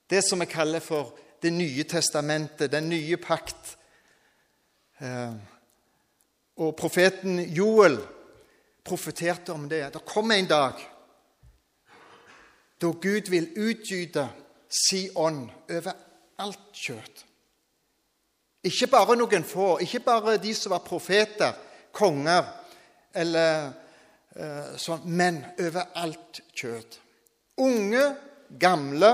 Det 0.08 0.22
som 0.24 0.40
vi 0.40 0.50
kaller 0.50 0.80
for 0.84 1.14
Det 1.42 1.52
nye 1.52 1.84
testamentet, 1.84 2.72
den 2.72 2.88
nye 2.88 3.16
pakt. 3.20 3.76
Eh, 4.98 5.34
og 6.56 6.72
profeten 6.76 7.38
Joel 7.52 7.98
profeterte 8.84 9.52
om 9.52 9.68
det. 9.68 9.92
Det 9.92 10.04
kommer 10.08 10.34
en 10.34 10.48
dag 10.48 10.80
da 12.80 12.90
Gud 13.02 13.28
vil 13.28 13.50
utgyte 13.56 14.26
si 14.68 15.06
ånd 15.14 15.48
over 15.70 15.92
alt 16.42 16.72
kjøtt. 16.76 17.24
Ikke 18.66 18.88
bare 18.90 19.16
noen 19.16 19.44
få, 19.46 19.76
ikke 19.80 20.02
bare 20.04 20.36
de 20.42 20.52
som 20.54 20.74
var 20.74 20.84
profeter, 20.84 21.54
konger 21.92 22.44
eller 23.14 23.70
sånn, 24.76 25.06
men 25.08 25.40
over 25.64 25.92
alt 25.96 26.42
kjøtt. 26.52 27.00
Unge, 27.64 28.04
gamle 28.60 29.12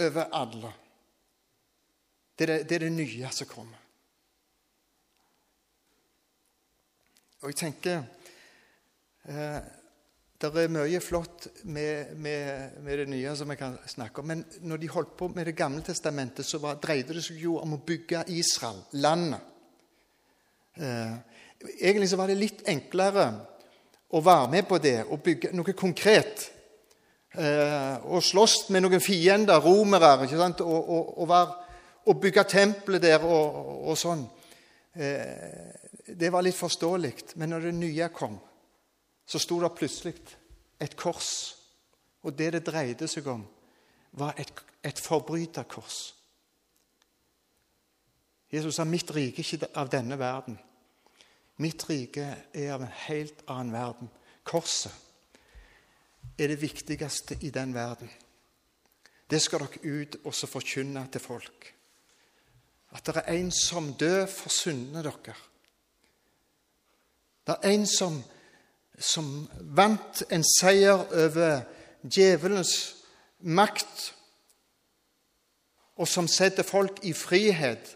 Over 0.00 0.30
alle. 0.32 0.70
Det 2.32 2.46
er 2.46 2.52
det, 2.54 2.68
det 2.70 2.76
er 2.78 2.84
det, 2.86 2.92
nye 2.94 3.30
som 3.36 3.48
kommer. 3.50 3.82
Og 7.42 7.50
jeg 7.50 7.58
tenker 7.60 7.98
eh, 9.28 9.58
det 10.40 10.48
er 10.56 10.72
mye 10.72 11.02
flott 11.04 11.50
med, 11.68 12.14
med, 12.16 12.78
med, 12.80 12.98
det 13.02 13.06
nye 13.12 13.34
som 13.36 13.52
vi 13.52 13.58
kan 13.60 13.76
snakke 13.84 14.22
om. 14.22 14.30
Men 14.32 14.44
når 14.64 14.80
de 14.80 14.88
holdt 14.88 15.12
på 15.18 15.28
med 15.28 15.46
Det 15.46 15.56
gamle 15.56 15.84
testamentet, 15.84 16.46
så 16.46 16.58
var, 16.58 16.80
dreide 16.80 17.12
det 17.12 17.24
seg 17.26 17.42
jo 17.44 17.58
om 17.60 17.76
å 17.76 17.82
bygge 17.84 18.24
Israel, 18.32 18.80
landet. 18.92 19.49
Eh, 20.80 21.14
egentlig 21.78 22.08
så 22.10 22.18
var 22.20 22.30
det 22.30 22.38
litt 22.40 22.64
enklere 22.68 23.26
å 24.10 24.22
være 24.24 24.50
med 24.50 24.68
på 24.68 24.80
det 24.82 24.96
og 25.06 25.22
bygge 25.24 25.52
noe 25.54 25.76
konkret. 25.76 26.46
Eh, 27.36 27.96
og 28.10 28.24
slåss 28.24 28.70
med 28.74 28.84
noen 28.84 29.02
fiender, 29.04 29.60
romere, 29.62 30.16
ikke 30.24 30.40
sant? 30.40 30.64
Og, 30.66 30.78
og, 30.80 31.10
og, 31.20 31.28
være, 31.30 31.74
og 32.10 32.22
bygge 32.22 32.46
tempelet 32.56 33.04
der 33.04 33.26
og, 33.26 33.58
og 33.92 33.98
sånn. 33.98 34.24
Eh, 34.96 36.06
det 36.10 36.32
var 36.32 36.42
litt 36.42 36.58
forståelig. 36.58 37.14
Men 37.36 37.54
når 37.54 37.68
det 37.68 37.76
nye 37.78 38.08
kom 38.14 38.40
så 39.30 39.38
sto 39.38 39.60
det 39.62 39.74
plutselig 39.78 40.14
et 40.82 40.96
kors. 40.98 41.56
Og 42.26 42.34
det 42.36 42.52
det 42.56 42.64
dreide 42.66 43.06
seg 43.08 43.28
om, 43.30 43.44
var 44.18 44.34
et, 44.38 44.50
et 44.82 44.98
forbryterkors. 44.98 46.14
Jesus 48.50 48.74
sa 48.74 48.84
'Mitt 48.84 49.14
rike 49.14 49.40
er 49.40 49.46
ikke 49.46 49.68
av 49.74 49.88
denne 49.88 50.18
verden'. 50.18 50.58
Mitt 51.60 51.84
rike 51.90 52.24
er 52.56 52.72
av 52.74 52.84
en 52.84 52.96
helt 53.06 53.44
annen 53.50 53.74
verden. 53.74 54.10
Korset 54.44 54.92
er 56.40 56.48
det 56.48 56.62
viktigste 56.62 57.36
i 57.44 57.50
den 57.52 57.74
verden. 57.76 58.10
Det 59.30 59.38
skal 59.42 59.62
dere 59.62 60.00
ut 60.00 60.16
og 60.24 60.34
så 60.34 60.48
forkynne 60.50 61.04
til 61.12 61.22
folk. 61.22 61.70
At 62.96 63.06
det 63.06 63.20
er 63.20 63.36
en 63.36 63.52
som 63.54 63.92
dør 63.94 64.24
for 64.26 64.50
syndene 64.50 65.04
dere. 65.04 65.36
Det 67.46 67.56
er 67.60 67.74
en 67.74 67.86
som 67.86 68.22
som 69.00 69.48
vant 69.60 70.22
en 70.28 70.44
seier 70.44 71.06
over 71.08 71.62
djevelens 72.04 72.74
makt, 73.40 74.10
og 76.00 76.08
som 76.08 76.28
setter 76.28 76.64
folk 76.64 77.00
i 77.08 77.12
frihet 77.16 77.94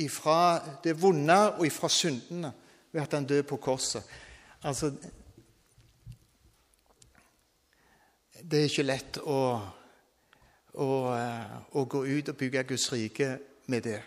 ifra 0.00 0.60
det 0.84 0.96
vonde 0.98 1.38
og 1.58 1.66
ifra 1.66 1.90
syndene 1.90 2.52
ved 2.92 3.02
at 3.02 3.14
han 3.14 3.26
dør 3.26 3.42
på 3.42 3.56
korset. 3.56 4.04
Altså 4.62 4.92
Det 8.40 8.58
er 8.58 8.70
ikke 8.70 8.86
lett 8.86 9.18
å, 9.20 9.40
å, 10.74 10.88
å 11.76 11.84
gå 11.84 12.00
ut 12.06 12.30
og 12.32 12.38
bygge 12.40 12.64
Guds 12.72 12.86
rike 12.92 13.28
med 13.70 13.84
det. 13.84 13.98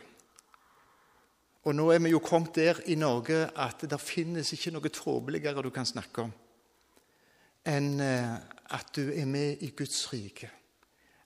Og 1.64 1.76
nå 1.76 1.86
er 1.94 2.02
vi 2.04 2.12
jo 2.12 2.20
kommet 2.20 2.56
der 2.58 2.82
i 2.92 2.98
Norge 3.00 3.46
at 3.56 3.86
det 3.88 4.00
finnes 4.02 4.50
ikke 4.56 4.74
noe 4.74 4.92
tåpeligere 4.92 5.64
du 5.64 5.70
kan 5.72 5.88
snakke 5.88 6.26
om 6.26 6.34
enn 7.64 8.00
eh, 8.04 8.36
at 8.76 8.92
du 8.96 9.14
er 9.14 9.28
med 9.30 9.62
i 9.64 9.72
Guds 9.76 10.02
rike. 10.12 10.50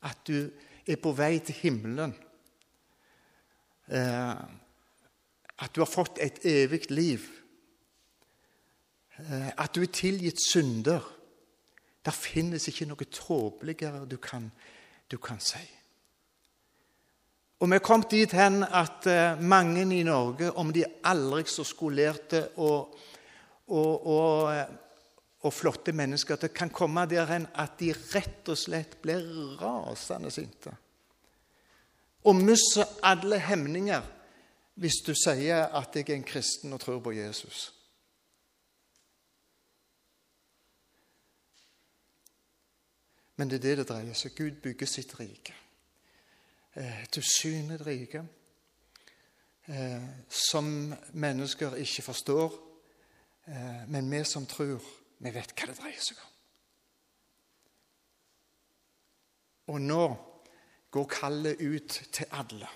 At 0.05 0.21
du 0.27 0.49
er 0.87 0.99
på 1.01 1.13
vei 1.17 1.39
til 1.41 1.57
himmelen. 1.63 2.13
Eh, 3.87 4.35
at 5.57 5.73
du 5.73 5.81
har 5.81 5.89
fått 5.89 6.21
et 6.21 6.43
evig 6.45 6.91
liv. 6.91 7.25
Eh, 9.17 9.49
at 9.57 9.73
du 9.73 9.81
er 9.81 9.93
tilgitt 9.93 10.41
synder. 10.41 11.01
Det 12.05 12.13
finnes 12.13 12.67
ikke 12.69 12.87
noe 12.87 13.09
tåpeligere 13.11 14.05
du, 14.05 14.17
du 15.11 15.17
kan 15.17 15.41
si. 15.43 15.63
Og 17.57 17.71
vi 17.71 17.77
er 17.77 17.81
kommet 17.81 18.13
dit 18.13 18.33
hen 18.37 18.61
at 18.63 19.07
eh, 19.09 19.39
mange 19.41 19.81
i 19.81 20.03
Norge, 20.05 20.51
om 20.53 20.69
de 20.73 20.85
aldri 21.09 21.47
så 21.49 21.65
skolerte 21.65 22.43
og, 22.61 22.93
og, 23.73 24.07
og, 24.07 24.75
og 25.41 25.53
flotte 25.53 25.95
mennesker, 25.97 26.37
det 26.37 26.53
kan 26.53 26.69
komme 26.69 27.07
der 27.09 27.25
hen 27.31 27.47
at 27.57 27.79
de 27.81 27.89
rett 28.13 28.53
og 28.53 28.59
slett 28.59 28.99
blir 29.01 29.25
rasende 29.57 30.29
sinte. 30.31 30.75
Og 32.29 32.37
mister 32.37 32.85
alle 33.07 33.39
hemninger 33.41 34.13
hvis 34.77 35.01
du 35.01 35.15
sier 35.17 35.71
at 35.73 35.95
jeg 35.97 36.05
er 36.11 36.19
en 36.19 36.27
kristen 36.27 36.75
og 36.75 36.83
tror 36.83 36.99
på 37.01 37.15
Jesus. 37.17 37.71
Men 43.37 43.49
det 43.49 43.59
er 43.59 43.65
det 43.65 43.77
det 43.77 43.87
dreier 43.89 44.17
seg 44.17 44.35
Gud 44.35 44.61
bygger 44.63 44.89
sitt 44.89 45.13
rike 45.19 45.53
Et 46.77 47.17
usynlig 47.17 47.79
rike, 47.81 48.19
eh, 49.67 50.03
som 50.29 50.93
mennesker 51.13 51.75
ikke 51.75 52.01
forstår. 52.05 52.53
Eh, 53.47 53.89
men 53.89 54.11
vi 54.11 54.23
som 54.23 54.45
tror, 54.45 54.83
vi 55.19 55.31
vet 55.33 55.55
hva 55.57 55.71
det 55.71 55.77
dreier 55.79 56.03
seg 56.05 56.19
om. 56.21 56.33
Og 59.73 59.81
nå 59.81 60.03
går 60.91 61.07
kallet 61.11 61.61
ut 61.61 61.97
til 62.13 62.25
alle. 62.31 62.69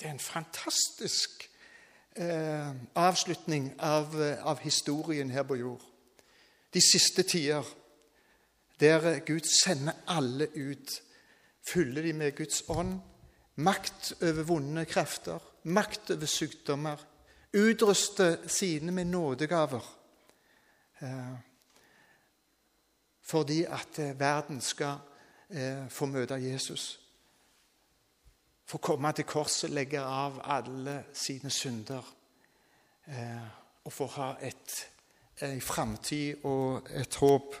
Det 0.00 0.06
er 0.06 0.16
en 0.16 0.22
fantastisk 0.22 1.50
eh, 2.16 2.72
avslutning 2.94 3.72
av, 3.78 4.14
av, 4.40 4.58
historien 4.62 5.30
her 5.30 5.42
på 5.42 5.58
jord. 5.58 5.84
De 6.74 6.80
siste 6.80 7.22
tider, 7.22 7.66
der 8.80 9.20
Gud 9.20 9.44
sender 9.64 9.92
alle 10.06 10.48
ut. 10.56 11.02
Fyller 11.68 12.02
de 12.02 12.12
med 12.12 12.36
Guds 12.36 12.62
ånd, 12.68 13.00
makt 13.54 14.12
over 14.22 14.42
vonde 14.42 14.84
krefter, 14.84 15.38
makt 15.62 16.10
over 16.10 16.26
sykdommer. 16.26 16.96
Utruste 17.52 18.38
sine 18.48 18.92
med 18.92 19.04
nådegaver. 19.04 19.94
Eh, 21.00 21.34
fordi 23.22 23.64
at 23.64 23.98
eh, 23.98 24.20
verden 24.20 24.60
skal 24.60 24.96
eh, 25.50 25.88
få 25.88 26.06
møte 26.06 26.34
Jesus. 26.34 27.00
Få 28.64 28.78
komme 28.78 29.12
til 29.12 29.24
korset, 29.24 29.70
legge 29.70 30.00
av 30.00 30.40
alle 30.44 31.04
sine 31.12 31.50
synder. 31.50 32.14
Og 33.84 33.92
få 33.92 34.06
ha 34.06 34.34
en 35.40 35.60
framtid 35.60 36.44
og 36.44 36.88
et 36.92 37.14
håp. 37.16 37.54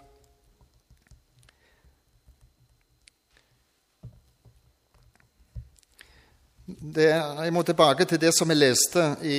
Det, 6.68 7.06
jeg 7.08 7.52
må 7.52 7.62
tilbake 7.64 8.04
til 8.04 8.20
det 8.20 8.28
som 8.36 8.50
jeg 8.52 8.60
leste 8.60 9.02
i, 9.24 9.38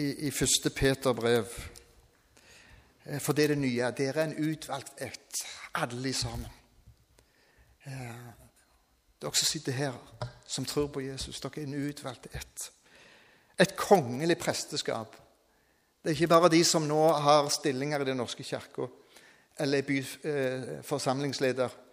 i, 0.00 0.04
i 0.24 0.30
første 0.32 0.70
Peter 0.72 1.12
brev. 1.12 1.50
Eh, 3.04 3.20
for 3.20 3.36
det 3.36 3.44
er 3.44 3.52
det 3.52 3.58
nye. 3.60 3.90
Dere 3.98 4.22
er 4.22 4.30
en 4.30 4.38
utvalgt 4.40 5.02
ett, 5.04 5.42
alle 5.76 6.14
sammen. 6.16 6.48
Eh, 7.84 8.24
dere 9.20 9.42
som 9.42 9.50
sitter 9.50 9.76
her, 9.76 10.00
som 10.48 10.64
tror 10.64 10.88
på 10.94 11.04
Jesus, 11.04 11.42
dere 11.44 11.60
er 11.60 11.68
en 11.68 11.76
utvalgt 11.90 12.30
ett. 12.32 12.70
Et 13.60 13.76
kongelig 13.76 14.38
presteskap. 14.40 15.12
Det 16.00 16.14
er 16.14 16.16
ikke 16.16 16.32
bare 16.38 16.52
de 16.56 16.64
som 16.64 16.88
nå 16.88 17.02
har 17.20 17.52
stillinger 17.52 18.00
i 18.00 18.08
Den 18.08 18.22
norske 18.24 18.48
kirke, 18.48 18.88
eller 19.60 19.84
er 19.84 19.88
byforsamlingsleder. 19.92 21.68
Eh, 21.68 21.76
Eh, 21.76 21.89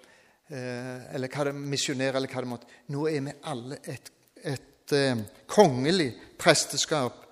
eller 0.50 1.28
hva 1.28 1.48
det 1.50 1.56
misjonere, 1.56 2.16
eller 2.18 2.32
hva 2.32 2.44
det 2.44 2.50
måtte 2.50 2.76
Nå 2.94 3.08
er 3.12 3.24
vi 3.26 3.34
alle 3.52 3.80
et, 3.84 4.12
et 4.44 4.94
eh, 4.96 5.24
kongelig 5.48 6.12
presteskap 6.40 7.26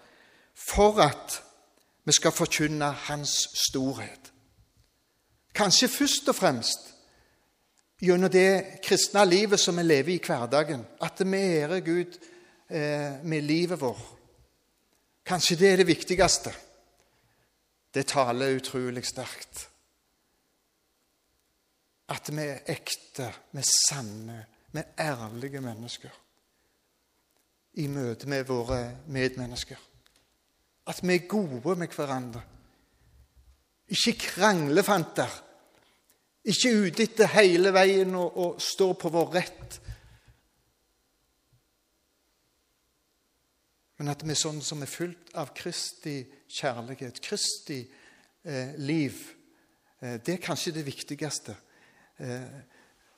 for 0.56 1.00
at 1.04 1.42
vi 2.06 2.14
skal 2.14 2.36
forkynne 2.36 2.92
Hans 3.08 3.34
storhet. 3.66 4.32
Kanskje 5.56 5.88
først 5.88 6.30
og 6.30 6.36
fremst 6.36 6.92
gjennom 8.04 8.30
det 8.30 8.82
kristne 8.84 9.24
livet 9.26 9.60
som 9.60 9.78
vi 9.80 9.86
lever 9.86 10.14
i 10.16 10.22
hverdagen. 10.22 10.84
At 11.02 11.24
vi 11.24 11.38
ærer 11.38 11.80
Gud 11.80 12.20
eh, 12.70 13.24
med 13.24 13.42
livet 13.42 13.82
vår. 13.82 14.02
Kanskje 15.26 15.58
det 15.58 15.72
er 15.72 15.82
det 15.82 15.88
viktigste. 15.88 16.54
Det 17.94 18.06
taler 18.12 18.58
utrolig 18.60 19.06
sterkt. 19.08 19.70
At 22.14 22.30
vi 22.30 22.44
er 22.44 22.68
ekte, 22.70 23.32
vi 23.52 23.62
er 23.64 23.72
sanne, 23.72 24.38
vi 24.72 24.82
er 24.82 24.94
ærlige 25.08 25.62
mennesker 25.62 26.22
i 27.82 27.88
møte 27.92 28.30
med 28.32 28.46
våre 28.48 28.80
medmennesker. 29.12 29.80
At 30.88 31.02
vi 31.04 31.16
er 31.16 31.28
gode 31.28 31.76
med 31.76 31.96
hverandre. 31.96 32.44
Ikke 33.88 34.14
kranglefanter. 34.20 35.32
Ikke 36.46 36.72
ute 36.86 37.04
etter 37.04 37.32
hele 37.34 37.74
veien 37.74 38.14
og, 38.16 38.38
og 38.38 38.62
stå 38.62 38.92
på 38.94 39.10
vår 39.10 39.34
rett. 39.34 39.80
Men 43.98 44.12
at 44.12 44.24
vi 44.24 44.34
er 44.36 44.40
sånn 44.40 44.62
som 44.64 44.84
er 44.84 44.92
fullt 44.92 45.34
av 45.40 45.54
Kristi 45.58 46.20
kjærlighet, 46.52 47.22
Kristi 47.24 47.80
eh, 47.82 48.76
liv. 48.78 49.22
Eh, 50.02 50.20
det 50.20 50.36
er 50.36 50.44
kanskje 50.44 50.76
det 50.76 50.86
viktigste. 50.86 51.56
Eh, 52.20 52.64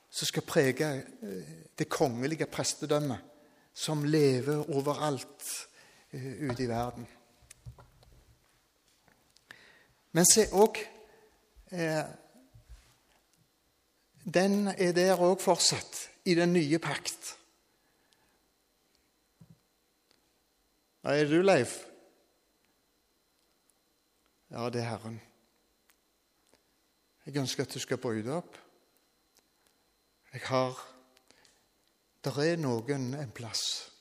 som 0.10 0.26
skal 0.26 0.46
prege 0.48 0.88
eh, 1.22 1.50
det 1.78 1.90
kongelige 1.90 2.46
prestedømmet, 2.46 3.20
som 3.74 4.04
lever 4.04 4.70
overalt 4.74 5.44
eh, 6.12 6.50
ute 6.50 6.64
i 6.64 6.70
verden. 6.70 7.08
Men 10.12 10.26
se 10.26 10.48
òg 10.58 10.80
eh, 11.72 12.06
Den 14.28 14.68
er 14.68 14.92
der 14.92 15.22
òg 15.24 15.40
fortsatt, 15.40 16.10
i 16.28 16.34
den 16.36 16.52
nye 16.52 16.80
pakt. 16.84 17.38
Er 21.08 21.24
du 21.24 21.40
Leif? 21.42 21.86
Ja, 24.52 24.68
det 24.70 24.82
er 24.82 24.90
Herren. 24.90 25.22
Jeg 27.26 27.38
ønsker 27.38 27.64
at 27.64 27.74
du 27.74 27.80
skal 27.80 27.98
bryte 27.98 28.36
opp. 28.36 28.58
Jeg 30.34 30.42
har 30.50 30.84
Der 32.24 32.40
er 32.44 32.58
noen 32.60 33.14
en 33.16 33.32
plass. 33.32 33.92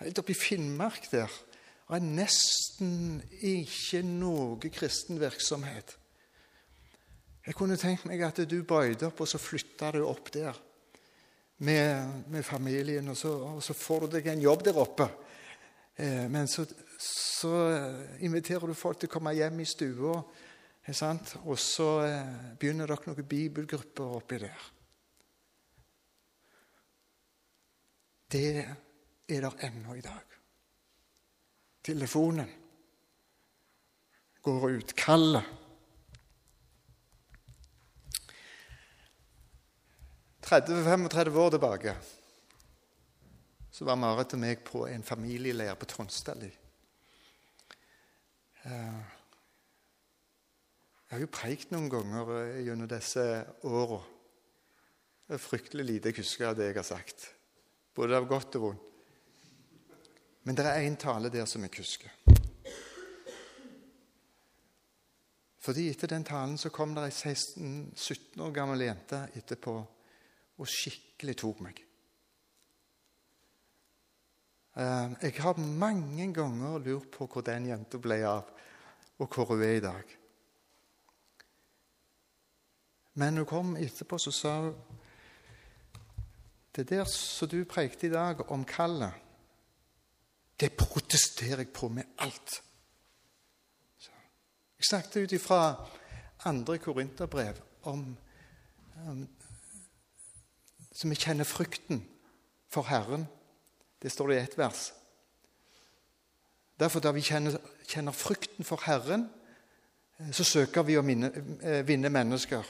Helt 0.00 0.18
oppe 0.18 0.32
i 0.32 0.34
Finnmark 0.34 1.10
der 1.12 1.30
det 1.92 1.98
er 1.98 2.04
nesten 2.16 3.18
ikke 3.44 4.00
noe 4.06 4.70
kristen 4.72 5.18
virksomhet. 5.20 5.98
Jeg 7.44 7.56
kunne 7.58 7.76
tenkt 7.76 8.06
meg 8.08 8.22
at 8.24 8.40
du 8.48 8.62
bøyde 8.64 9.10
opp, 9.10 9.20
og 9.20 9.28
så 9.28 9.36
flytta 9.36 9.90
du 9.92 10.00
opp 10.06 10.30
der 10.32 10.56
med, 11.66 12.22
med 12.32 12.46
familien, 12.48 13.08
og 13.12 13.16
så, 13.18 13.34
og 13.58 13.62
så, 13.62 13.76
får 13.76 14.06
du 14.06 14.16
deg 14.16 14.30
en 14.32 14.44
jobb 14.46 14.64
der 14.64 14.78
oppe. 14.80 15.08
Eh, 16.00 16.30
men 16.32 16.48
så, 16.48 16.64
så, 16.96 17.52
inviterer 18.24 18.66
du 18.66 18.78
folk 18.78 19.02
til 19.02 19.10
å 19.10 19.14
komme 19.18 19.34
hjem 19.36 19.60
i 19.60 19.68
stua, 19.68 20.16
og 20.16 21.58
så 21.60 21.90
eh, 22.06 22.32
begynner 22.58 22.88
dere 22.88 23.12
noen 23.12 23.28
bibelgrupper 23.28 24.16
oppi 24.16 24.40
der. 24.46 24.70
Det 28.32 28.64
er 29.28 29.40
der 29.44 29.64
ennå 29.66 29.94
i 29.94 30.04
dag. 30.04 30.36
Telefonen 31.84 32.48
går 34.42 34.68
ut. 34.70 34.94
Kallet. 34.96 35.44
30-35 40.52 41.38
år 41.38 41.50
tilbake 41.50 41.94
så 43.72 43.86
var 43.88 43.96
Marit 43.96 44.34
og 44.36 44.40
meg 44.42 44.60
på 44.66 44.82
en 44.84 45.04
familieleir 45.06 45.78
på 45.80 45.86
Tronsdali. 45.88 46.50
Eh, 48.68 48.98
jeg 51.08 51.14
har 51.14 51.22
jo 51.22 51.30
preikt 51.32 51.72
noen 51.72 51.88
ganger 51.92 52.34
eh, 52.36 52.58
gjennom 52.66 52.90
disse 52.90 53.24
åra. 53.64 54.02
Det 55.24 55.38
er 55.38 55.40
fryktelig 55.40 55.88
lite 55.88 56.12
jeg 56.12 56.20
husker 56.20 56.50
av 56.50 56.58
det 56.58 56.68
jeg 56.68 56.76
har 56.82 56.90
sagt. 56.90 57.30
Både 57.94 58.16
av 58.16 58.28
godt 58.28 58.56
og 58.58 58.66
vondt. 58.68 58.88
Men 60.42 60.56
det 60.58 60.64
er 60.66 60.82
én 60.82 60.96
tale 60.98 61.30
der 61.30 61.46
som 61.46 61.62
jeg 61.62 61.76
husker. 61.76 62.10
Fordi 65.62 65.84
etter 65.92 66.10
den 66.10 66.24
talen 66.26 66.56
så 66.58 66.72
kom 66.74 66.96
det 66.96 67.04
ei 67.06 67.12
16-17 67.14 68.40
år 68.42 68.54
gammel 68.56 68.82
jente 68.82 69.20
etterpå 69.38 69.74
og 70.58 70.66
skikkelig 70.68 71.36
tok 71.38 71.60
meg. 71.62 71.82
Eh, 74.74 75.14
jeg 75.22 75.36
har 75.44 75.60
mange 75.60 76.26
ganger 76.34 76.82
lurt 76.82 77.12
på 77.14 77.28
hvor 77.30 77.46
den 77.46 77.68
jenta 77.70 78.00
ble 78.02 78.18
av, 78.26 78.50
og 79.22 79.28
hvor 79.30 79.52
hun 79.52 79.62
er 79.62 79.76
i 79.76 79.84
dag. 79.84 80.16
Men 83.22 83.38
hun 83.38 83.46
kom 83.46 83.76
etterpå 83.76 84.18
så 84.18 84.34
sa 84.34 84.56
hun 84.64 84.74
Det 86.76 86.88
der 86.88 87.04
som 87.04 87.48
du 87.48 87.64
prekte 87.64 88.06
i 88.06 88.10
dag 88.10 88.50
om 88.50 88.64
kallet, 88.64 89.12
det 90.60 90.72
protesterer 90.72 91.64
jeg 91.64 91.72
på 91.74 91.88
med 91.88 92.04
alt. 92.18 92.62
Så. 93.98 94.10
Jeg 94.78 94.88
snakket 94.88 95.16
ut 95.16 95.32
ifra 95.32 95.88
andre 96.44 96.78
korinterbrev 96.78 97.60
om, 97.82 98.16
om 98.96 99.28
så 100.92 101.08
vi 101.08 101.16
kjenner 101.16 101.48
frykten 101.48 102.02
for 102.70 102.82
Herren. 102.88 103.26
Det 104.02 104.12
står 104.12 104.28
det 104.28 104.36
i 104.36 104.42
ett 104.42 104.58
vers. 104.58 104.92
Derfor, 106.80 107.00
da 107.00 107.12
vi 107.12 107.22
kjenner, 107.24 107.56
kjenner 107.88 108.12
frykten 108.12 108.66
for 108.66 108.80
Herren, 108.84 109.28
eh, 110.18 110.30
så 110.32 110.44
søker 110.44 110.82
vi 110.82 110.98
å 110.98 111.02
minne, 111.02 111.32
eh, 111.62 111.86
vinne 111.86 112.10
mennesker. 112.10 112.66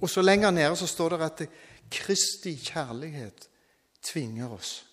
Og 0.00 0.10
så 0.10 0.22
lenger 0.22 0.50
nede 0.50 0.76
så 0.76 0.86
står 0.86 1.08
det 1.08 1.26
at 1.26 1.42
Kristi 1.90 2.54
kjærlighet 2.56 3.48
tvinger 4.02 4.52
oss. 4.54 4.86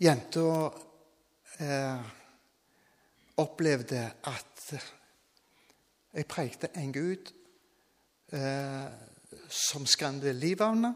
Jenta 0.00 0.68
eh, 1.60 2.00
opplevde 3.40 4.02
at 4.28 4.74
jeg 6.12 6.26
prekte 6.28 6.68
en 6.76 6.92
Gud 6.92 7.32
eh, 8.32 8.86
som 9.48 9.86
skremte 9.88 10.32
livet 10.32 10.64
av 10.64 10.74
henne. 10.74 10.92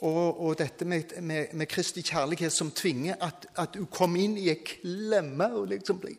Og, 0.00 0.40
og, 0.40 0.54
dette 0.58 0.84
med, 0.88 1.16
med, 1.20 1.52
med, 1.52 1.68
Kristi 1.68 2.02
kjærlighet 2.02 2.52
som 2.52 2.70
tvinger 2.72 3.18
at, 3.20 3.46
at 3.60 3.76
hun 3.76 3.88
kom 3.92 4.16
inn 4.16 4.38
i 4.40 4.48
en 4.48 4.62
klemme 4.64 5.50
og 5.52 5.68
liksom 5.72 6.00
ble 6.00 6.14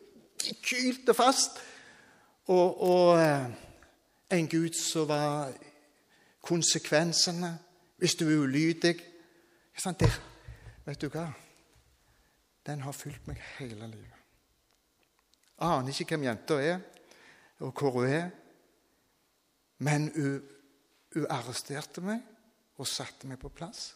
kylt 0.62 1.10
fast. 1.18 1.58
Og, 2.50 2.82
og 2.82 3.20
eh, 3.22 3.52
en 4.38 4.48
Gud 4.48 4.74
som 4.74 5.08
var 5.08 5.52
konsekvensene 6.42 7.52
hvis 8.02 8.14
du 8.18 8.26
er 8.26 8.42
ulydig. 8.42 8.96
Det, 9.84 10.10
vet 10.84 11.00
du 11.00 11.08
hva? 11.08 11.28
Den 12.66 12.82
har 12.82 12.92
fulgt 12.92 13.28
meg 13.30 13.38
hele 13.58 13.86
livet. 13.86 14.18
Jeg 15.58 15.68
aner 15.68 15.94
ikke 15.94 16.16
hvem 16.16 16.26
jenta 16.26 16.58
er, 16.58 16.80
og 17.62 17.70
hvor 17.78 18.00
hun 18.00 18.08
er. 18.08 18.30
Men 19.78 20.10
hun, 20.16 20.42
hun 21.14 21.30
arresterte 21.30 22.02
meg 22.02 22.20
og 22.78 22.90
satte 22.90 23.30
meg 23.30 23.38
på 23.38 23.52
plass. 23.54 23.92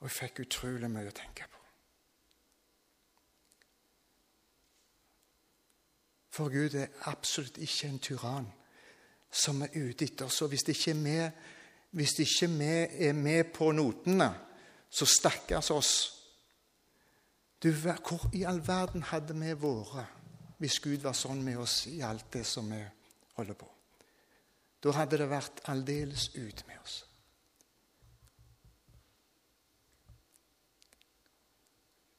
Og 0.00 0.08
jeg 0.08 0.16
fikk 0.16 0.44
utrolig 0.46 0.90
mye 0.90 1.10
å 1.10 1.14
tenke 1.14 1.46
på. 1.46 1.59
For 6.40 6.48
Gud 6.48 6.74
er 6.74 6.86
absolutt 7.04 7.58
ikke 7.60 7.88
en 7.90 7.98
tyrann 8.00 8.46
som 9.30 9.58
er 9.60 9.74
ute 9.76 10.06
etter 10.06 10.24
oss. 10.24 10.38
Og 10.40 10.48
hvis 10.48 10.64
ikke 10.72 10.94
vi, 10.96 11.16
hvis 12.00 12.14
ikke 12.24 12.48
vi 12.54 12.70
er 13.08 13.12
med 13.12 13.50
på 13.52 13.68
notene, 13.76 14.30
så 14.88 15.04
stakkars 15.04 15.68
oss. 15.70 15.92
Du, 17.60 17.68
hvor 17.68 18.30
i 18.32 18.46
all 18.48 18.62
verden 18.64 19.04
hadde 19.04 19.36
vi 19.36 19.52
vært 19.52 20.16
hvis 20.64 20.80
Gud 20.80 21.04
var 21.04 21.12
sånn 21.12 21.44
med 21.44 21.60
oss 21.60 21.82
i 21.92 22.00
alt 22.00 22.32
det 22.32 22.46
som 22.48 22.72
vi 22.72 22.80
holder 23.36 23.60
på? 23.60 23.68
Da 24.80 24.96
hadde 24.96 25.20
det 25.20 25.28
vært 25.28 25.60
aldeles 25.68 26.30
ute 26.38 26.64
med 26.64 26.80
oss. 26.80 27.02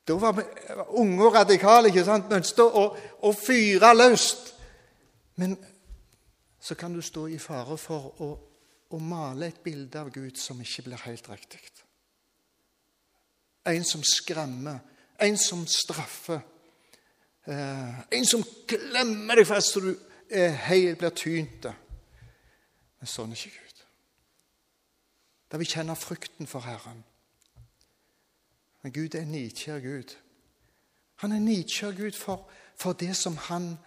Da 0.08 0.18
var 0.18 0.34
vi 0.34 0.44
unge 0.98 1.26
og 1.26 1.34
radikale. 1.34 1.88
ikke 1.88 2.06
sant? 2.06 2.30
Mønster 2.30 2.64
og, 2.64 2.98
å 3.22 3.34
fyre 3.38 3.94
løst. 3.96 4.54
Men 5.42 5.58
så 6.62 6.76
kan 6.76 6.94
du 6.94 7.02
stå 7.02 7.28
i 7.28 7.38
fare 7.42 7.78
for 7.78 8.22
å, 8.22 8.30
å 8.90 9.00
male 9.00 9.48
et 9.48 9.62
bilde 9.64 10.00
av 10.00 10.12
Gud 10.14 10.38
som 10.38 10.62
ikke 10.62 10.86
blir 10.90 11.06
helt 11.06 11.30
riktig. 11.30 11.62
En 13.66 13.84
som 13.86 14.02
skremmer, 14.06 14.80
en 15.22 15.38
som 15.38 15.66
straffer. 15.70 16.42
Eh, 17.46 18.00
en 18.18 18.26
som 18.26 18.44
klemmer 18.70 19.38
deg 19.38 19.48
fast 19.50 19.74
så 19.76 19.82
du 19.86 19.92
er 20.30 20.54
helt 20.68 21.02
blir 21.02 21.14
tynt. 21.18 21.70
Men 23.02 23.10
sånn 23.10 23.34
er 23.34 23.38
ikke 23.38 23.58
Gud. 23.58 23.86
Da 25.52 25.60
vi 25.62 25.70
kjenner 25.70 26.00
frykten 26.00 26.50
for 26.50 26.66
Herren. 26.66 27.04
Men 28.82 28.94
Gud 28.94 29.16
er 29.16 29.22
en 29.22 29.32
nidkjær 29.32 29.80
Gud. 29.80 30.16
Han 31.16 31.32
er 31.32 31.40
nidkjær 31.40 31.92
Gud 31.98 32.12
for, 32.12 32.50
for, 32.76 32.94
det 32.94 33.16
som 33.16 33.38
han 33.38 33.78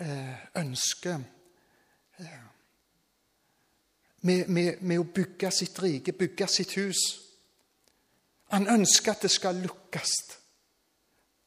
eh, 0.00 0.34
ønsker 0.56 1.20
eh, 2.18 2.42
med, 4.20 4.46
med, 4.48 4.80
med, 4.80 4.98
å 5.00 5.08
bygge 5.08 5.50
sitt 5.50 5.82
rike, 5.82 6.12
bygge 6.12 6.46
sitt 6.46 6.74
hus. 6.76 7.00
Han 8.52 8.68
ønsker 8.68 9.14
at 9.14 9.24
det 9.24 9.30
skal 9.32 9.56
lukkes. 9.64 10.12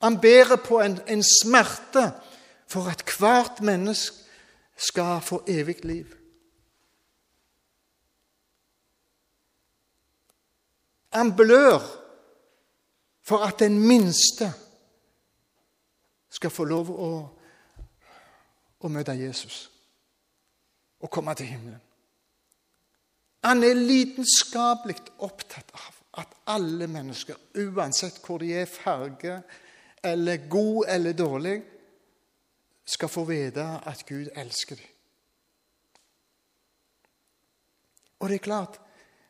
Han 0.01 0.17
bærer 0.21 0.57
på 0.57 0.81
en, 0.81 0.97
en 1.07 1.23
smerte 1.23 2.09
for 2.67 2.89
at 2.89 3.05
hvert 3.17 3.61
menneske 3.61 4.25
skal 4.75 5.21
få 5.21 5.43
evig 5.47 5.85
liv. 5.85 6.09
Han 11.13 11.31
blør 11.35 11.79
for 13.25 13.45
at 13.45 13.59
den 13.59 13.79
minste 13.79 14.51
skal 16.29 16.51
få 16.53 16.65
lov 16.69 16.91
å, 16.91 17.09
å 18.79 18.91
møte 18.91 19.15
Jesus 19.17 19.65
og 21.01 21.11
komme 21.11 21.33
til 21.37 21.49
himmelen. 21.49 21.81
Han 23.45 23.61
er 23.63 23.77
lidenskapelig 23.77 24.97
opptatt 25.25 25.69
av 25.77 26.01
at 26.21 26.31
alle 26.49 26.87
mennesker, 26.89 27.37
uansett 27.61 28.17
hvor 28.25 28.41
de 28.41 28.53
er, 28.57 28.69
farge 28.69 29.39
eller 30.05 30.47
god 30.49 30.85
eller 30.89 31.13
dårlig, 31.17 31.59
skal 32.85 33.09
få 33.09 33.25
vite 33.25 33.65
at 33.85 34.05
Gud 34.05 34.29
elsker 34.37 34.77
dem. 34.77 34.91
Og 38.19 38.29
det 38.29 38.39
er 38.39 38.45
klart, 38.45 38.79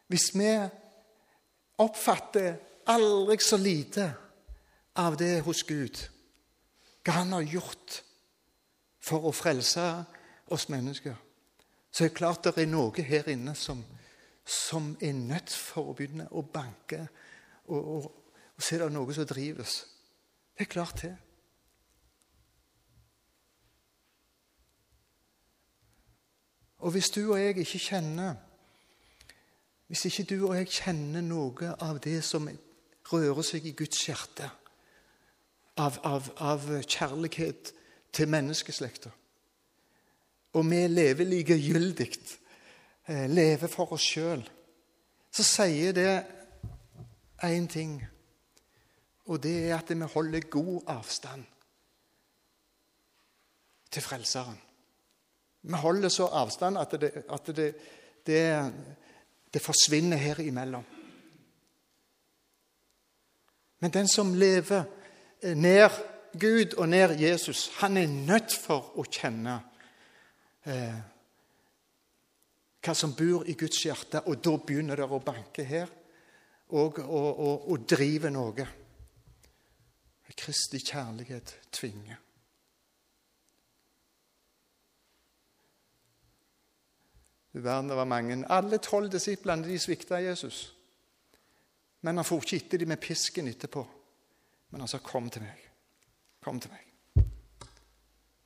hvis 0.08 0.30
vi 0.36 0.52
oppfatter 1.82 2.56
aldri 2.92 3.38
så 3.42 3.58
lite 3.58 4.14
av 4.96 5.18
det 5.18 5.40
hos 5.46 5.64
Gud, 5.64 6.00
hva 7.06 7.20
han 7.20 7.34
har 7.36 7.46
gjort 7.46 8.02
for 9.06 9.28
å 9.28 9.34
frelse 9.36 9.84
oss 10.54 10.70
mennesker, 10.70 11.16
så 11.92 12.04
er 12.04 12.10
det 12.10 12.18
klart 12.18 12.44
det 12.44 12.58
er 12.64 12.72
noe 12.72 13.04
her 13.08 13.30
inne 13.32 13.56
som, 13.56 13.84
som 14.46 14.96
er 15.02 15.14
nødt 15.16 15.54
for 15.54 15.92
å 15.92 15.98
begynne 15.98 16.28
å 16.32 16.44
banke. 16.44 17.06
Og, 17.72 17.80
og, 17.80 18.10
og 18.56 18.64
så 18.64 18.76
er 18.76 18.86
det 18.86 18.96
noe 18.96 19.16
som 19.16 19.28
drives. 19.30 19.78
Det 20.56 20.66
er 20.66 20.72
klart, 20.72 21.02
det. 21.02 21.14
Og 26.86 26.92
hvis 26.92 27.10
du 27.10 27.32
og 27.32 27.40
jeg 27.40 27.58
ikke 27.58 27.80
kjenner 27.80 28.36
Hvis 29.88 30.06
ikke 30.06 30.24
du 30.36 30.48
og 30.48 30.56
jeg 30.58 30.68
kjenner 30.68 31.22
noe 31.22 31.76
av 31.82 32.00
det 32.02 32.24
som 32.26 32.48
rører 33.12 33.46
seg 33.46 33.66
i 33.66 33.76
Guds 33.78 34.06
hjerte, 34.08 34.50
av, 35.78 36.00
av, 36.08 36.30
av 36.40 36.68
kjærlighet 36.88 37.74
til 38.16 38.32
menneskeslekta, 38.32 39.12
og 40.56 40.68
vi 40.72 40.82
lever 40.88 41.28
likegyldig, 41.28 42.12
eh, 43.12 43.26
lever 43.28 43.72
for 43.72 43.92
oss 43.98 44.06
sjøl, 44.08 44.46
så 45.36 45.44
sier 45.44 45.96
det 45.96 46.12
én 47.44 47.68
ting, 47.68 47.98
og 49.28 49.42
det 49.44 49.56
er 49.66 49.78
at 49.78 49.92
vi 49.92 50.14
holder 50.14 50.50
god 50.54 50.94
avstand 50.96 51.44
til 53.92 54.04
Frelseren. 54.04 54.58
Vi 55.66 55.74
holder 55.82 56.10
så 56.10 56.28
avstand 56.28 56.78
at 56.78 56.92
det, 57.02 57.12
at 57.30 57.48
det, 57.58 57.70
det, 58.26 58.74
det 59.54 59.62
forsvinner 59.62 60.18
her 60.18 60.40
imellom. 60.40 60.84
Men 63.80 63.92
den 63.92 64.08
som 64.08 64.34
lever 64.36 64.86
nær 65.56 65.94
Gud 66.40 66.74
og 66.78 66.90
nær 66.90 67.16
Jesus, 67.20 67.68
han 67.80 67.98
er 67.98 68.08
nødt 68.08 68.54
for 68.54 68.96
å 69.00 69.06
kjenne 69.08 69.56
eh, 70.68 70.98
hva 72.86 72.96
som 72.96 73.16
bor 73.18 73.46
i 73.48 73.56
Guds 73.58 73.84
hjerte. 73.86 74.26
Og 74.28 74.42
da 74.44 74.56
begynner 74.58 75.00
det 75.00 75.08
å 75.08 75.22
banke 75.24 75.64
her 75.68 75.92
og, 76.74 77.00
og, 77.00 77.30
og, 77.40 77.72
og 77.72 77.88
drive 77.90 78.32
noe. 78.34 78.68
Kristi 80.36 80.82
kjærlighet 80.84 81.54
tvinger. 81.72 82.18
Du 87.56 87.62
verden, 87.64 87.88
det 87.88 87.96
var 87.96 88.06
mange. 88.06 88.42
Alle 88.52 88.82
tolv 88.84 89.08
disiplene 89.14 89.64
de 89.64 89.78
svikta 89.80 90.20
Jesus. 90.20 90.74
Men 92.06 92.20
han 92.22 92.28
for 92.28 92.44
ikke 92.44 92.60
etter 92.60 92.82
dem 92.84 92.92
med 92.94 93.02
pisken 93.02 93.50
etterpå. 93.50 93.82
Men 94.70 94.82
han 94.82 94.88
sa, 94.88 94.98
'Kom 94.98 95.30
til 95.30 95.42
meg. 95.42 95.62
Kom 96.42 96.60
til 96.60 96.72
meg. 96.72 97.26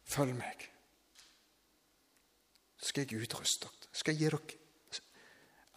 Følg 0.03 0.35
meg.' 0.35 0.69
Så 2.77 2.85
skal 2.85 3.07
jeg 3.07 3.21
utruste 3.21 3.67
dere. 3.67 3.89
Skal 3.91 4.15
jeg 4.15 4.19
gi 4.19 4.29
dere 4.29 4.59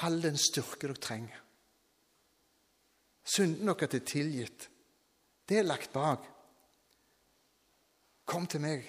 all 0.07 0.23
den 0.23 0.38
styrke 0.38 0.87
dere 0.87 0.95
trenger. 0.95 1.40
Synden 3.25 3.66
deres 3.66 3.95
er 3.95 4.07
tilgitt. 4.07 4.68
Det 5.49 5.59
er 5.59 5.62
lagt 5.62 5.92
bak. 5.92 6.27
Kom 8.25 8.47
til 8.47 8.61
meg. 8.61 8.85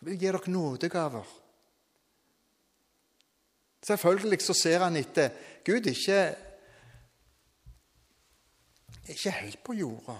Jeg 0.00 0.06
vil 0.06 0.18
gi 0.18 0.26
dere 0.26 0.50
nådegaver. 0.50 1.26
Selvfølgelig 3.82 4.42
så 4.42 4.54
ser 4.54 4.78
han 4.78 4.96
etter 4.96 5.30
Gud 5.64 5.86
ikke 5.86 6.49
ikke 9.16 9.34
helt 9.40 9.64
på 9.64 9.74
jorda. 9.78 10.16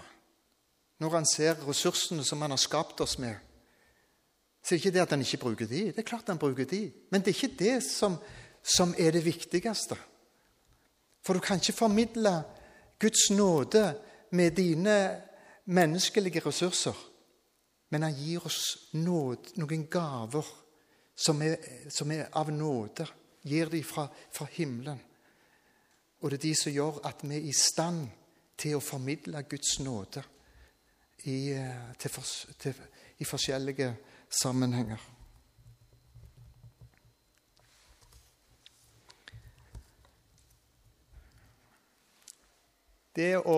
Når 1.01 1.15
han 1.15 1.25
ser 1.25 1.63
ressursene 1.67 2.23
som 2.23 2.41
han 2.41 2.53
har 2.53 2.61
skapt 2.61 3.01
oss 3.01 3.17
med, 3.19 3.35
så 4.61 4.75
er 4.75 4.77
det 4.77 4.85
ikke 4.85 4.93
det 4.93 5.01
at 5.01 5.13
han 5.15 5.25
ikke 5.25 5.41
bruker 5.41 5.67
de. 5.67 5.81
Det 5.89 6.03
er 6.03 6.07
klart 6.07 6.29
han 6.29 6.37
bruker 6.37 6.65
de. 6.69 6.91
Men 7.09 7.21
det 7.21 7.31
er 7.31 7.39
ikke 7.39 7.57
det 7.59 7.83
som, 7.83 8.17
som 8.63 8.93
er 8.97 9.11
det 9.11 9.25
viktigste. 9.25 9.97
For 11.25 11.33
du 11.33 11.39
kan 11.39 11.57
ikke 11.57 11.73
formidle 11.73 12.43
Guds 13.01 13.29
nåde 13.33 13.95
med 14.31 14.51
dine 14.51 15.21
menneskelige 15.65 16.45
ressurser. 16.45 16.97
Men 17.89 18.03
han 18.03 18.13
gir 18.15 18.45
oss 18.45 18.91
nåd, 18.93 19.55
noen 19.59 19.87
gaver 19.91 20.45
som 21.15 21.41
er, 21.41 21.57
som 21.89 22.11
er 22.11 22.29
av 22.37 22.51
nåde 22.53 23.07
gir 23.43 23.69
de 23.69 23.81
fra, 23.83 24.07
fra 24.31 24.45
himmelen. 24.53 25.01
Og 26.21 26.31
det 26.31 26.37
er 26.37 26.47
de 26.47 26.55
som 26.55 26.73
gjør 26.73 27.01
at 27.09 27.23
vi 27.25 27.35
er 27.35 27.49
i 27.49 27.53
stand 27.57 28.05
til 28.61 28.77
å 28.77 28.83
formidle 28.83 29.41
Guds 29.49 29.79
nåde 29.81 30.21
i, 31.25 31.53
til 31.97 32.13
for, 32.13 32.53
til, 32.61 32.77
i 33.21 33.25
forskjellige 33.25 33.89
sammenhenger. 34.41 35.09
Det 43.11 43.35
å, 43.37 43.57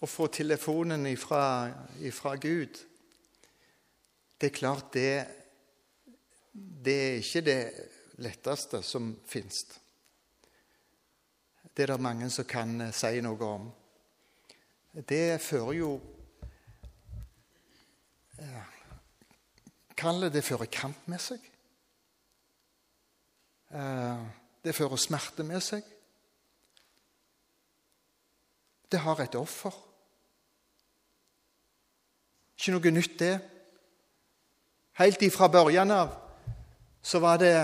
å 0.00 0.08
få 0.08 0.30
telefonen 0.32 1.04
ifra, 1.10 2.36
Gud, 2.40 2.78
det 4.40 4.48
er 4.48 4.56
klart 4.56 4.94
det, 4.96 5.10
det 6.56 6.96
er 7.02 7.18
ikke 7.20 7.42
det 7.44 7.60
letteste 8.24 8.80
som 8.82 9.12
fins. 9.28 9.66
Det 11.76 11.84
er 11.84 11.92
det 11.92 12.00
mange 12.02 12.30
som 12.32 12.48
kan 12.48 12.72
eh, 12.86 12.94
si 12.96 13.20
noe 13.24 13.46
om. 13.46 13.68
Det 14.92 15.40
fører 15.40 15.72
jo 15.72 15.90
eh, 18.38 18.62
Kall 19.96 20.30
det 20.32 20.42
fører 20.42 20.66
kamp 20.72 21.06
med 21.12 21.20
seg. 21.22 21.42
Eh, 23.70 24.22
det 24.64 24.74
fører 24.74 24.98
smerte 24.98 25.44
med 25.46 25.60
seg. 25.62 25.84
Det 28.90 28.98
har 29.04 29.20
et 29.22 29.36
offer. 29.38 29.76
Ikke 32.58 32.74
noe 32.74 32.90
nytt, 32.90 33.14
det. 33.20 33.36
Helt 34.98 35.22
ifra 35.22 35.48
børjan 35.52 35.94
av 35.94 36.16
så 37.02 37.20
var 37.22 37.38
det 37.40 37.54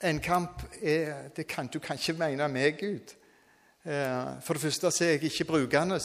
en 0.00 0.20
kamp 0.20 0.62
er 0.80 1.28
det 1.36 1.46
kan, 1.46 1.68
Du 1.68 1.78
kan 1.78 1.98
ikke 1.98 2.16
mene 2.18 2.48
meg, 2.48 2.78
Gud. 2.80 3.14
Eh, 3.84 4.40
for 4.40 4.54
det 4.54 4.62
første 4.62 4.90
så 4.90 5.04
er 5.04 5.08
jeg 5.08 5.24
ikke 5.24 5.44
brukende 5.44 5.98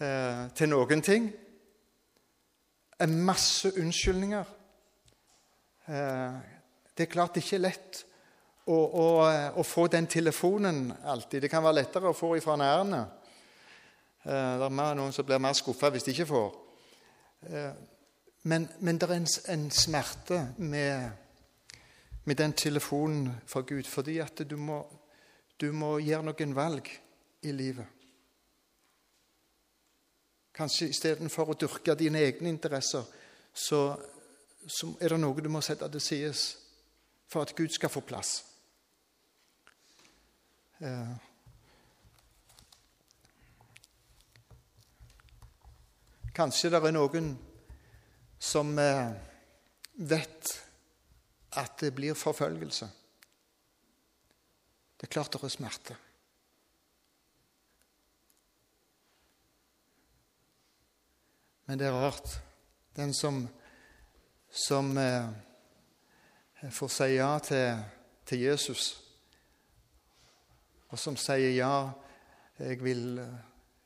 eh, 0.00 0.50
til 0.56 0.68
noen 0.68 1.02
ting. 1.02 1.28
En 3.00 3.14
masse 3.26 3.68
unnskyldninger. 3.80 4.44
Eh, 5.88 6.36
det 6.96 7.04
er 7.04 7.12
klart 7.12 7.34
det 7.34 7.44
ikke 7.44 7.56
er 7.56 7.66
lett 7.66 8.04
å, 8.66 8.76
å, 8.76 9.08
å, 9.60 9.62
få 9.62 9.86
den 9.92 10.06
telefonen 10.06 10.92
alltid. 11.04 11.42
Det 11.42 11.50
kan 11.52 11.64
være 11.64 11.82
lettere 11.82 12.08
å 12.08 12.16
få 12.16 12.36
ifra 12.38 12.56
nærene. 12.56 13.02
Det 14.24 14.64
er 14.64 14.94
noen 14.96 15.12
som 15.12 15.26
blir 15.26 15.42
mer 15.42 15.52
skuffa 15.52 15.90
hvis 15.92 16.06
de 16.06 16.14
ikke 16.14 16.30
får. 16.30 16.54
Men, 18.48 18.64
men 18.80 18.96
det 18.96 19.08
er 19.10 19.18
en, 19.18 19.26
en 19.52 19.66
smerte 19.70 20.38
med 20.56 21.10
med 22.24 22.34
den 22.34 22.52
telefonen 22.52 23.32
fra 23.46 23.60
Gud, 23.60 23.82
fordi 23.82 24.18
at 24.18 24.42
du 24.50 24.56
må, 24.56 24.80
du 25.60 25.70
må 25.72 25.98
gjøre 26.02 26.26
noen 26.26 26.54
valg 26.56 26.88
i 27.44 27.52
livet. 27.52 27.86
Kanskje 30.54 30.90
istedenfor 30.92 31.50
å 31.50 31.58
dyrke 31.58 31.96
dine 31.98 32.22
egne 32.22 32.52
interesser, 32.52 33.06
så, 33.54 33.80
så, 34.66 34.92
er 35.00 35.14
det 35.14 35.20
noe 35.22 35.42
du 35.42 35.50
må 35.50 35.62
sette 35.62 35.88
til 35.90 36.02
side 36.02 36.34
for 37.30 37.42
at 37.42 37.54
Gud 37.58 37.74
skal 37.74 37.90
få 37.90 38.04
plass. 38.06 38.36
Eh. 40.78 41.14
Kanskje 46.34 46.70
det 46.70 46.82
er 46.82 46.94
noen 46.94 47.34
som 48.42 48.74
eh, 48.78 49.10
vet 49.94 50.54
at 51.58 51.78
det 51.80 51.94
blir 51.94 52.14
forfølgelse. 52.18 52.88
Det 55.04 55.10
er 55.10 55.20
klart 55.20 55.34
det 55.36 55.42
er 55.44 55.50
smerte. 55.52 55.94
Men 61.66 61.78
det 61.78 61.86
er 61.90 61.92
rart. 61.92 62.30
Den 62.96 63.12
som, 63.12 63.42
som 64.48 64.96
eh, 64.96 65.28
får 66.72 66.92
si 66.94 67.08
ja 67.18 67.28
til, 67.44 67.82
til, 68.24 68.46
Jesus, 68.46 68.86
og 70.88 70.96
som 70.98 71.20
sier 71.20 71.52
ja, 71.52 71.90
jeg 72.58 72.80
vil, 72.80 73.20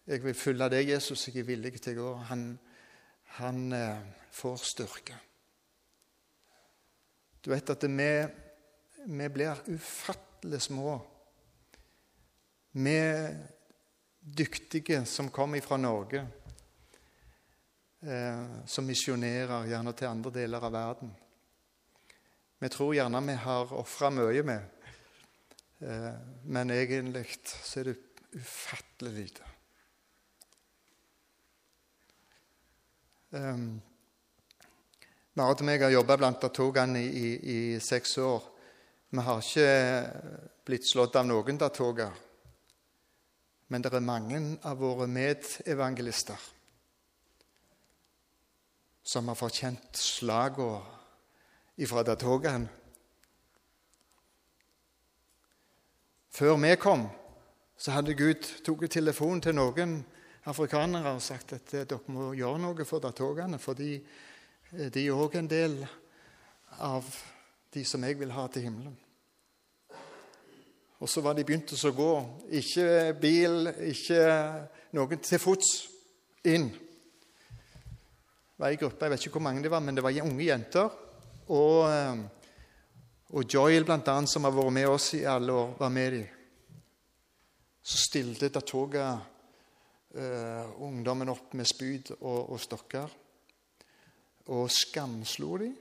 Jeg 0.07 0.25
vil 0.25 0.35
følge 0.35 0.71
deg, 0.71 0.89
Jesus. 0.89 1.27
Jeg 1.29 1.43
er 1.43 1.51
villig 1.51 1.81
til 1.83 1.99
å 1.99 2.03
gå. 2.03 2.15
Han, 2.31 2.47
han 3.43 3.73
eh, 3.73 4.07
får 4.31 4.57
styrke. 4.71 5.19
Du 7.43 7.51
vet 7.51 7.75
at 7.75 7.91
vi, 7.91 9.29
blir 9.29 9.67
ufattelig 9.67 10.28
små. 10.61 11.01
Vi 12.73 12.99
dyktige 14.21 15.05
som 15.05 15.31
kommer 15.31 15.61
fra 15.61 15.77
Norge, 15.77 16.27
eh, 18.03 18.67
som 18.67 18.87
misjonerer 18.87 19.67
gjerne 19.67 19.93
til 19.93 20.11
andre 20.11 20.31
deler 20.31 20.65
av 20.65 20.73
verden. 20.73 21.15
Vi 22.59 22.69
tror 22.69 22.95
gjerne 22.95 23.23
vi 23.27 23.35
har 23.35 23.73
ofra 23.73 24.11
mye 24.11 24.43
med, 24.43 24.63
eh, 25.81 26.15
men 26.45 26.71
egentlig 26.71 27.27
så 27.47 27.81
er 27.81 27.85
det 27.85 27.99
ufattelig 28.35 29.15
lite. 29.15 29.43
Um, 33.31 33.83
Marit 35.37 35.61
og 35.61 35.67
meg 35.69 35.83
har 35.85 35.93
jobba 35.93 36.17
blant 36.17 36.41
datogene 36.41 37.03
i, 37.05 37.09
i, 37.13 37.27
i, 37.53 37.59
seks 37.81 38.17
år. 38.19 38.43
Vi 39.11 39.25
har 39.25 39.41
ikke 39.41 39.69
blitt 40.69 40.85
slått 40.85 41.17
av 41.17 41.25
noen 41.29 41.59
datoger. 41.61 42.13
Men 43.69 43.85
det 43.85 43.93
er 43.93 44.05
mange 44.05 44.41
av 44.65 44.81
våre 44.81 45.07
medevangelister 45.09 46.47
som 49.09 49.29
har 49.29 49.39
fått 49.41 49.63
kjent 49.63 49.97
slagene 49.97 50.83
ifra 51.81 52.03
datogene. 52.05 52.69
Før 56.29 56.59
vi 56.61 56.75
kom, 56.77 57.07
så 57.79 57.95
hadde 57.97 58.17
Gud 58.19 58.45
tatt 58.67 58.85
telefonen 58.93 59.41
til 59.43 59.57
noen 59.57 59.95
afrikanere 60.49 61.15
og 61.17 61.25
sagt 61.25 61.55
at 61.57 61.73
eh, 61.75 61.87
dere 61.89 62.13
må 62.15 62.33
gjøre 62.37 62.61
noe 62.63 62.85
for 62.89 63.03
datogene, 63.03 63.59
fordi 63.59 63.97
eh, 63.97 64.89
de 64.93 65.07
er 65.07 65.17
òg 65.17 65.39
en 65.41 65.51
del 65.51 65.81
av 66.85 67.09
de 67.75 67.85
som 67.85 68.05
jeg 68.05 68.19
vil 68.19 68.33
ha 68.33 68.47
til 68.53 68.65
himmelen. 68.69 68.97
Og 70.99 71.09
så 71.09 71.23
var 71.23 71.37
de 71.37 71.45
begynt 71.47 71.71
å 71.73 71.95
gå. 71.95 72.13
Ikke 72.59 73.15
bil, 73.21 73.71
ikke 73.87 74.23
noen 74.97 75.21
til 75.23 75.43
fots 75.43 75.69
inn. 76.49 76.67
Var 78.59 78.73
ei 78.73 78.81
gruppe, 78.81 79.05
jeg 79.05 79.15
vet 79.15 79.27
ikke 79.27 79.37
hvor 79.37 79.47
mange 79.47 79.63
det 79.63 79.71
var, 79.71 79.85
men 79.85 79.95
det 79.95 80.03
var 80.03 80.17
unge 80.25 80.49
jenter. 80.49 80.91
Og, 81.55 81.87
eh, 81.87 82.25
og 83.31 83.47
Joyl, 83.47 83.87
blant 83.87 84.11
annet, 84.11 84.33
som 84.33 84.49
har 84.49 84.57
vært 84.57 84.75
med 84.75 84.89
oss 84.91 85.13
i 85.15 85.23
alle 85.29 85.55
år, 85.55 85.77
var 85.79 85.95
med 85.95 86.13
dem. 86.17 86.27
Så 87.89 88.03
stilte 88.03 88.51
Datoga 88.53 89.15
uh, 89.17 90.81
ungdommen 90.85 91.31
opp 91.33 91.55
med 91.57 91.65
spyd 91.65 92.11
og, 92.19 92.51
og 92.53 92.61
stokker. 92.61 93.15
Og 94.53 94.67
skamslo 94.69 95.55
dem 95.63 95.77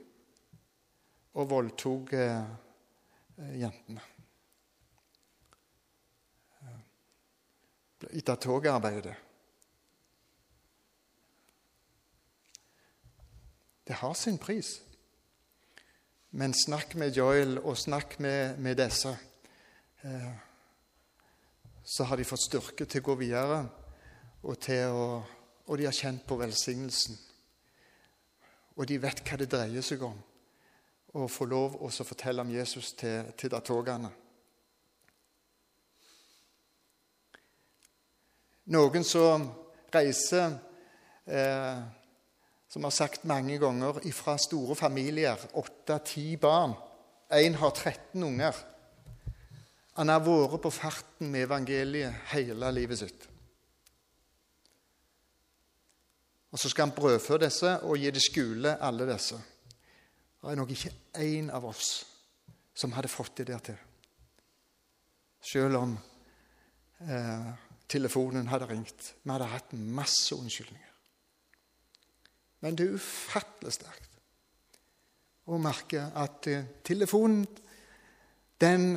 og 1.38 1.50
voldtok 1.50 2.12
uh, 2.18 3.48
jentene. 3.54 4.02
Etter 8.08 8.38
togarbeidet. 8.38 9.14
Det 13.88 13.96
har 13.96 14.14
sin 14.14 14.38
pris. 14.38 14.80
Men 16.30 16.54
snakk 16.54 16.94
med 17.00 17.16
Joel, 17.16 17.58
og 17.58 17.78
snakk 17.78 18.18
med, 18.20 18.58
med 18.58 18.76
disse. 18.76 19.14
Eh, 20.04 20.32
så 21.84 22.04
har 22.04 22.20
de 22.20 22.26
fått 22.28 22.44
styrke 22.44 22.84
til 22.84 23.00
å 23.00 23.06
gå 23.06 23.14
videre, 23.22 23.62
og, 24.44 24.68
å, 24.68 25.06
og 25.64 25.80
de 25.80 25.88
har 25.88 25.96
kjent 25.96 26.26
på 26.28 26.36
velsignelsen. 26.36 27.16
Og 28.76 28.84
de 28.86 29.00
vet 29.00 29.24
hva 29.24 29.40
det 29.40 29.48
dreier 29.50 29.82
seg 29.82 30.04
om, 30.04 30.18
å 31.16 31.28
få 31.30 31.46
lov 31.48 31.76
å 31.80 31.90
fortelle 31.90 32.44
om 32.44 32.50
Jesus 32.52 32.92
til, 32.98 33.30
til 33.38 33.52
datogene. 33.52 34.10
Noen 38.68 39.04
som 39.06 39.46
reiser 39.94 40.58
eh, 41.24 41.78
som 42.68 42.84
har 42.84 42.92
sagt 42.92 43.24
mange 43.24 43.56
ganger, 43.58 44.02
fra 44.12 44.36
store 44.36 44.76
familier, 44.76 45.40
åtte-ti 45.56 46.36
barn. 46.36 46.74
Én 47.32 47.56
har 47.56 47.72
13 47.72 48.22
unger. 48.22 48.56
Han 49.96 50.12
har 50.12 50.20
vært 50.22 50.60
på 50.62 50.70
farten 50.70 51.32
med 51.32 51.46
evangeliet 51.48 52.28
hele 52.34 52.68
livet 52.72 53.00
sitt. 53.00 53.24
Og 56.52 56.58
Så 56.58 56.68
skal 56.68 56.88
han 56.88 56.96
brødfø 56.96 57.36
disse 57.40 57.74
og 57.84 57.98
gi 57.98 58.10
det 58.10 58.22
skole, 58.24 58.76
alle 58.80 59.08
disse. 59.08 59.36
Det 60.38 60.50
er 60.52 60.58
nok 60.60 60.70
ikke 60.70 60.94
én 61.18 61.50
av 61.50 61.64
oss 61.66 61.92
som 62.78 62.92
hadde 62.94 63.10
fått 63.10 63.40
det 63.40 63.48
der 63.48 63.62
til. 63.70 63.78
Selv 65.42 65.80
om 65.80 65.96
eh, 67.02 67.48
telefonen 67.90 68.50
hadde 68.50 68.68
ringt. 68.70 69.14
Vi 69.22 69.32
hadde 69.32 69.50
hatt 69.50 69.72
masse 69.72 70.36
unnskyldninger. 70.36 70.94
Men 72.60 72.78
det 72.78 72.86
er 72.86 72.98
ufattelig 72.98 73.74
sterkt 73.78 74.18
å 75.48 75.58
merke 75.62 76.06
at 76.20 76.46
eh, 76.50 76.66
telefonen 76.84 77.46
den, 78.60 78.88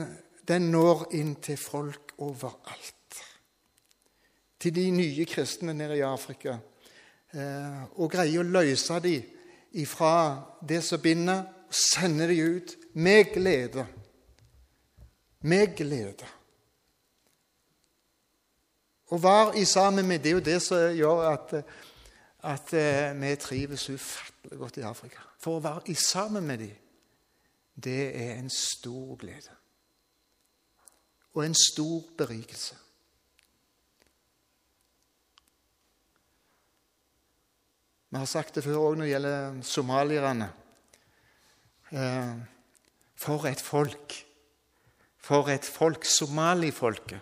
den 0.47 0.71
når 0.73 1.08
inn 1.17 1.36
til 1.41 1.58
folk 1.58 2.15
overalt. 2.21 3.21
Til 4.62 4.75
de 4.75 4.88
nye 4.93 5.25
kristne 5.25 5.73
nede 5.73 5.97
i 5.97 6.06
Afrika. 6.06 6.58
Eh, 7.34 7.84
og 7.97 8.12
greier 8.13 8.43
å 8.43 8.49
løse 8.49 8.99
dem 9.01 9.40
ifra 9.71 10.43
det 10.67 10.84
som 10.84 11.01
binder, 11.01 11.43
og 11.67 11.75
sender 11.75 12.27
dem 12.27 12.55
ut 12.55 12.75
med 12.93 13.34
glede. 13.34 13.86
Med 15.41 15.75
glede. 15.77 16.27
Å 19.12 19.17
være 19.19 19.60
i 19.60 19.65
sammen 19.67 20.07
med 20.07 20.21
det 20.23 20.31
er 20.31 20.38
jo 20.38 20.43
det 20.45 20.60
som 20.63 20.93
gjør 20.95 21.23
at 21.34 21.55
at 22.43 22.73
eh, 22.73 23.21
vi 23.21 23.36
trives 23.36 23.89
ufattelig 23.89 24.60
godt 24.60 24.77
i 24.77 24.86
Afrika. 24.86 25.21
For 25.39 25.57
å 25.57 25.63
være 25.63 25.91
i 25.93 25.93
sammen 25.93 26.45
med 26.47 26.57
dem, 26.57 26.77
det 27.75 28.15
er 28.17 28.36
en 28.36 28.49
stor 28.49 29.15
glede. 29.21 29.53
Og 31.34 31.45
en 31.45 31.55
stor 31.55 32.01
berikelse. 32.17 32.75
Vi 38.12 38.19
har 38.19 38.28
sagt 38.28 38.58
det 38.58 38.65
før 38.65 38.82
òg 38.82 38.97
når 39.00 39.08
det 39.08 39.12
gjelder 39.13 39.60
somalierne. 39.63 40.50
Eh, 41.95 42.34
for 43.15 43.47
et 43.47 43.62
folk! 43.63 44.15
For 45.21 45.47
et 45.54 45.67
folk! 45.67 46.04
Somalifolket. 46.06 47.21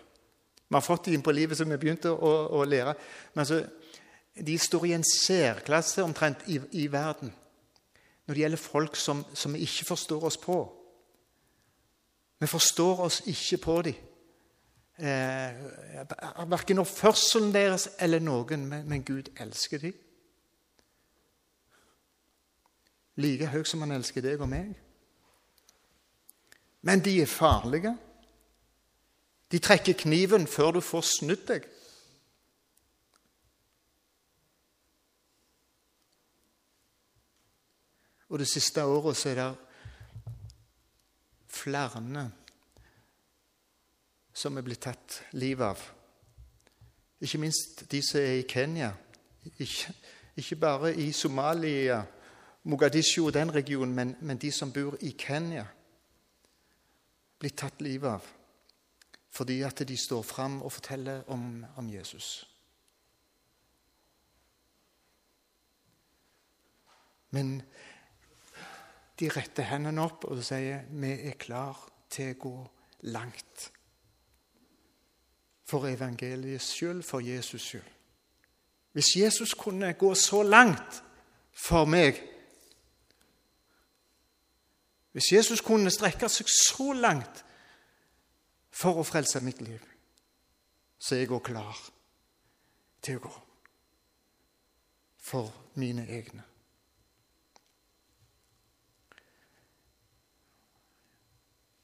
Vi 0.66 0.74
har 0.74 0.82
fått 0.82 1.06
dem 1.06 1.14
inn 1.14 1.22
på 1.22 1.34
livet 1.34 1.58
som 1.58 1.70
vi 1.70 1.78
begynte 1.78 2.10
å, 2.10 2.32
å 2.58 2.64
lære. 2.66 2.96
Men 3.34 3.44
altså, 3.44 3.60
de 4.34 4.58
står 4.58 4.88
i 4.88 4.96
en 4.96 5.06
særklasse 5.06 6.02
omtrent 6.02 6.42
i, 6.50 6.58
i 6.82 6.88
verden 6.90 7.30
når 8.26 8.34
det 8.34 8.44
gjelder 8.44 8.62
folk 8.62 8.98
som, 8.98 9.24
som, 9.34 9.54
vi 9.54 9.64
ikke 9.66 9.88
forstår 9.88 10.26
oss 10.26 10.36
på. 10.42 10.58
Vi 12.38 12.50
forstår 12.50 13.06
oss 13.06 13.22
ikke 13.30 13.62
på 13.62 13.80
dem. 13.86 14.04
Eh, 15.00 15.64
verken 16.50 16.82
oppførselen 16.82 17.54
deres 17.54 17.88
eller 17.98 18.22
noen, 18.22 18.66
men, 18.70 18.86
men 18.90 19.06
Gud 19.06 19.30
elsker 19.38 19.82
dem. 19.82 19.94
Like 23.20 23.50
høyt 23.52 23.68
som 23.68 23.82
han 23.84 23.92
elsker 23.96 24.24
deg 24.24 24.40
og 24.40 24.48
meg. 24.50 24.72
Men 26.86 27.02
de 27.04 27.18
er 27.20 27.28
farlige. 27.28 27.92
De 29.52 29.58
trekker 29.58 29.98
kniven 29.98 30.46
før 30.48 30.78
du 30.78 30.80
får 30.84 31.04
snudd 31.10 31.44
deg. 31.48 31.66
Og 38.30 38.38
det 38.38 38.46
siste 38.48 38.84
året 38.86 39.18
så 39.18 39.32
er 39.32 39.40
det 39.40 39.48
flere 41.50 42.30
som 44.32 44.56
er 44.56 44.64
blitt 44.64 44.84
tatt 44.86 45.16
livet 45.34 45.66
av. 45.66 45.80
Ikke 47.20 47.40
minst 47.42 47.82
de 47.90 48.00
som 48.02 48.20
er 48.22 48.38
i 48.38 48.46
Kenya. 48.48 48.92
Ikke, 49.58 49.92
ikke 50.36 50.56
bare 50.56 50.94
i 50.94 51.10
Somalia, 51.12 52.04
Mogadishu 52.64 53.26
og 53.26 53.34
den 53.34 53.54
regionen, 53.54 53.94
men, 53.94 54.16
men 54.20 54.38
de 54.38 54.52
som 54.52 54.72
bor 54.72 54.96
i 55.00 55.14
Kenya. 55.18 55.66
blir 57.38 57.56
tatt 57.56 57.80
livet 57.80 58.10
av 58.10 58.26
fordi 59.30 59.62
at 59.62 59.78
de 59.88 59.96
står 59.96 60.22
fram 60.26 60.62
og 60.62 60.72
forteller 60.72 61.22
om, 61.30 61.64
om 61.76 61.88
Jesus. 61.88 62.50
Men 67.30 67.62
de 69.20 69.28
retter 69.30 69.68
hendene 69.70 70.02
opp 70.02 70.26
og 70.26 70.42
sier 70.44 70.82
vi 70.90 71.12
er 71.30 71.38
klar 71.38 71.78
til 72.10 72.34
å 72.34 72.40
gå 72.42 72.54
langt. 73.14 73.70
For 75.70 75.86
evangeliets 75.86 76.72
skyld, 76.74 77.04
for 77.06 77.22
Jesus 77.22 77.62
skyld. 77.62 77.90
Hvis 78.92 79.14
Jesus 79.16 79.54
kunne 79.54 79.92
gå 79.94 80.14
så 80.18 80.42
langt 80.42 81.02
for 81.54 81.86
meg 81.86 82.18
Hvis 85.12 85.32
Jesus 85.32 85.60
kunne 85.60 85.90
strekke 85.90 86.28
seg 86.30 86.50
så 86.50 86.92
langt 86.94 87.44
for 88.70 89.00
å 89.00 89.06
frelse 89.06 89.42
mitt 89.42 89.62
liv, 89.64 89.82
så 90.98 91.16
er 91.16 91.24
jeg 91.24 91.32
òg 91.34 91.42
klar 91.50 91.80
til 93.02 93.18
å 93.18 93.24
gå 93.26 93.34
for 95.30 95.50
mine 95.80 96.06
egne. 96.08 96.44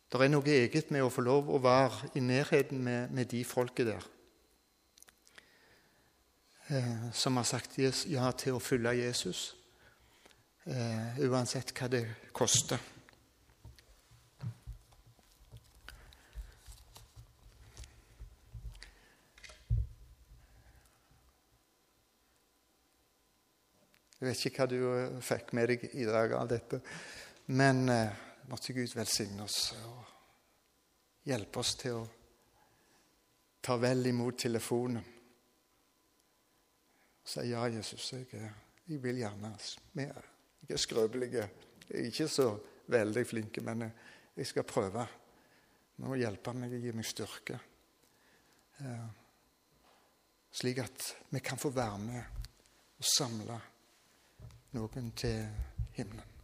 Det 0.07 0.23
er 0.23 0.31
noe 0.31 0.49
eget 0.49 0.91
med 0.95 1.03
å 1.05 1.11
få 1.13 1.25
lov 1.27 1.49
å 1.51 1.59
være 1.61 2.13
i 2.17 2.23
nærheten 2.25 2.79
med, 2.83 3.11
med 3.13 3.29
de 3.29 3.43
folket 3.45 3.91
der. 3.91 4.07
Eh, 6.71 7.11
som 7.13 7.37
har 7.37 7.47
sagt 7.47 7.77
ja 7.79 8.31
til 8.39 8.57
å 8.57 8.63
følge 8.63 8.95
Jesus, 9.03 9.57
eh, 10.65 11.19
uansett 11.27 11.75
hva 11.77 11.91
det 11.91 12.05
koster. 12.33 12.81
Jeg 24.27 24.33
vet 24.33 24.47
ikke 24.49 24.65
hva 24.65 24.67
du 24.67 24.81
eh, 24.91 25.19
fikk 25.23 25.53
med 25.55 25.69
deg 25.71 25.83
i 26.03 26.05
dag 26.09 26.33
av 26.35 26.49
dette, 26.51 26.81
men 27.55 27.85
eh, 27.93 28.23
måtte 28.51 28.73
Gud 28.75 28.91
velsigne 28.99 29.45
oss 29.45 29.69
og 29.87 31.29
hjelpe 31.31 31.63
oss 31.63 31.71
til 31.79 32.01
å 32.01 32.01
ta 33.63 33.77
vel 33.79 34.09
imot 34.11 34.41
telefonen. 34.43 35.05
Og 37.23 37.31
si 37.31 37.45
ja, 37.53 37.69
Jesus, 37.71 38.09
jeg, 38.17 38.51
jeg 38.89 38.99
vil 39.05 39.23
gjerne 39.23 39.53
mer. 40.01 40.27
Jeg 40.65 40.75
er 40.75 40.83
skrøpelig. 40.83 41.31
Jeg 41.37 41.47
er 41.87 42.11
ikke 42.11 42.27
så 42.27 42.49
veldig 42.91 43.25
flink, 43.31 43.63
men 43.63 43.87
jeg 43.87 44.51
skal 44.51 44.67
prøve. 44.67 45.07
Nå 46.03 46.11
må 46.11 46.19
hjelpe 46.19 46.57
meg 46.59 46.75
og 46.75 46.83
gi 46.83 46.97
meg 46.99 47.07
styrke. 47.07 47.63
Eh, 48.83 49.07
slik 50.51 50.83
at 50.83 51.09
vi 51.31 51.47
kan 51.47 51.63
få 51.63 51.71
være 51.79 52.05
med 52.11 52.45
og 52.99 53.11
samle 53.15 53.63
noen 54.73 55.13
til 55.17 55.47
himmelen. 55.93 56.36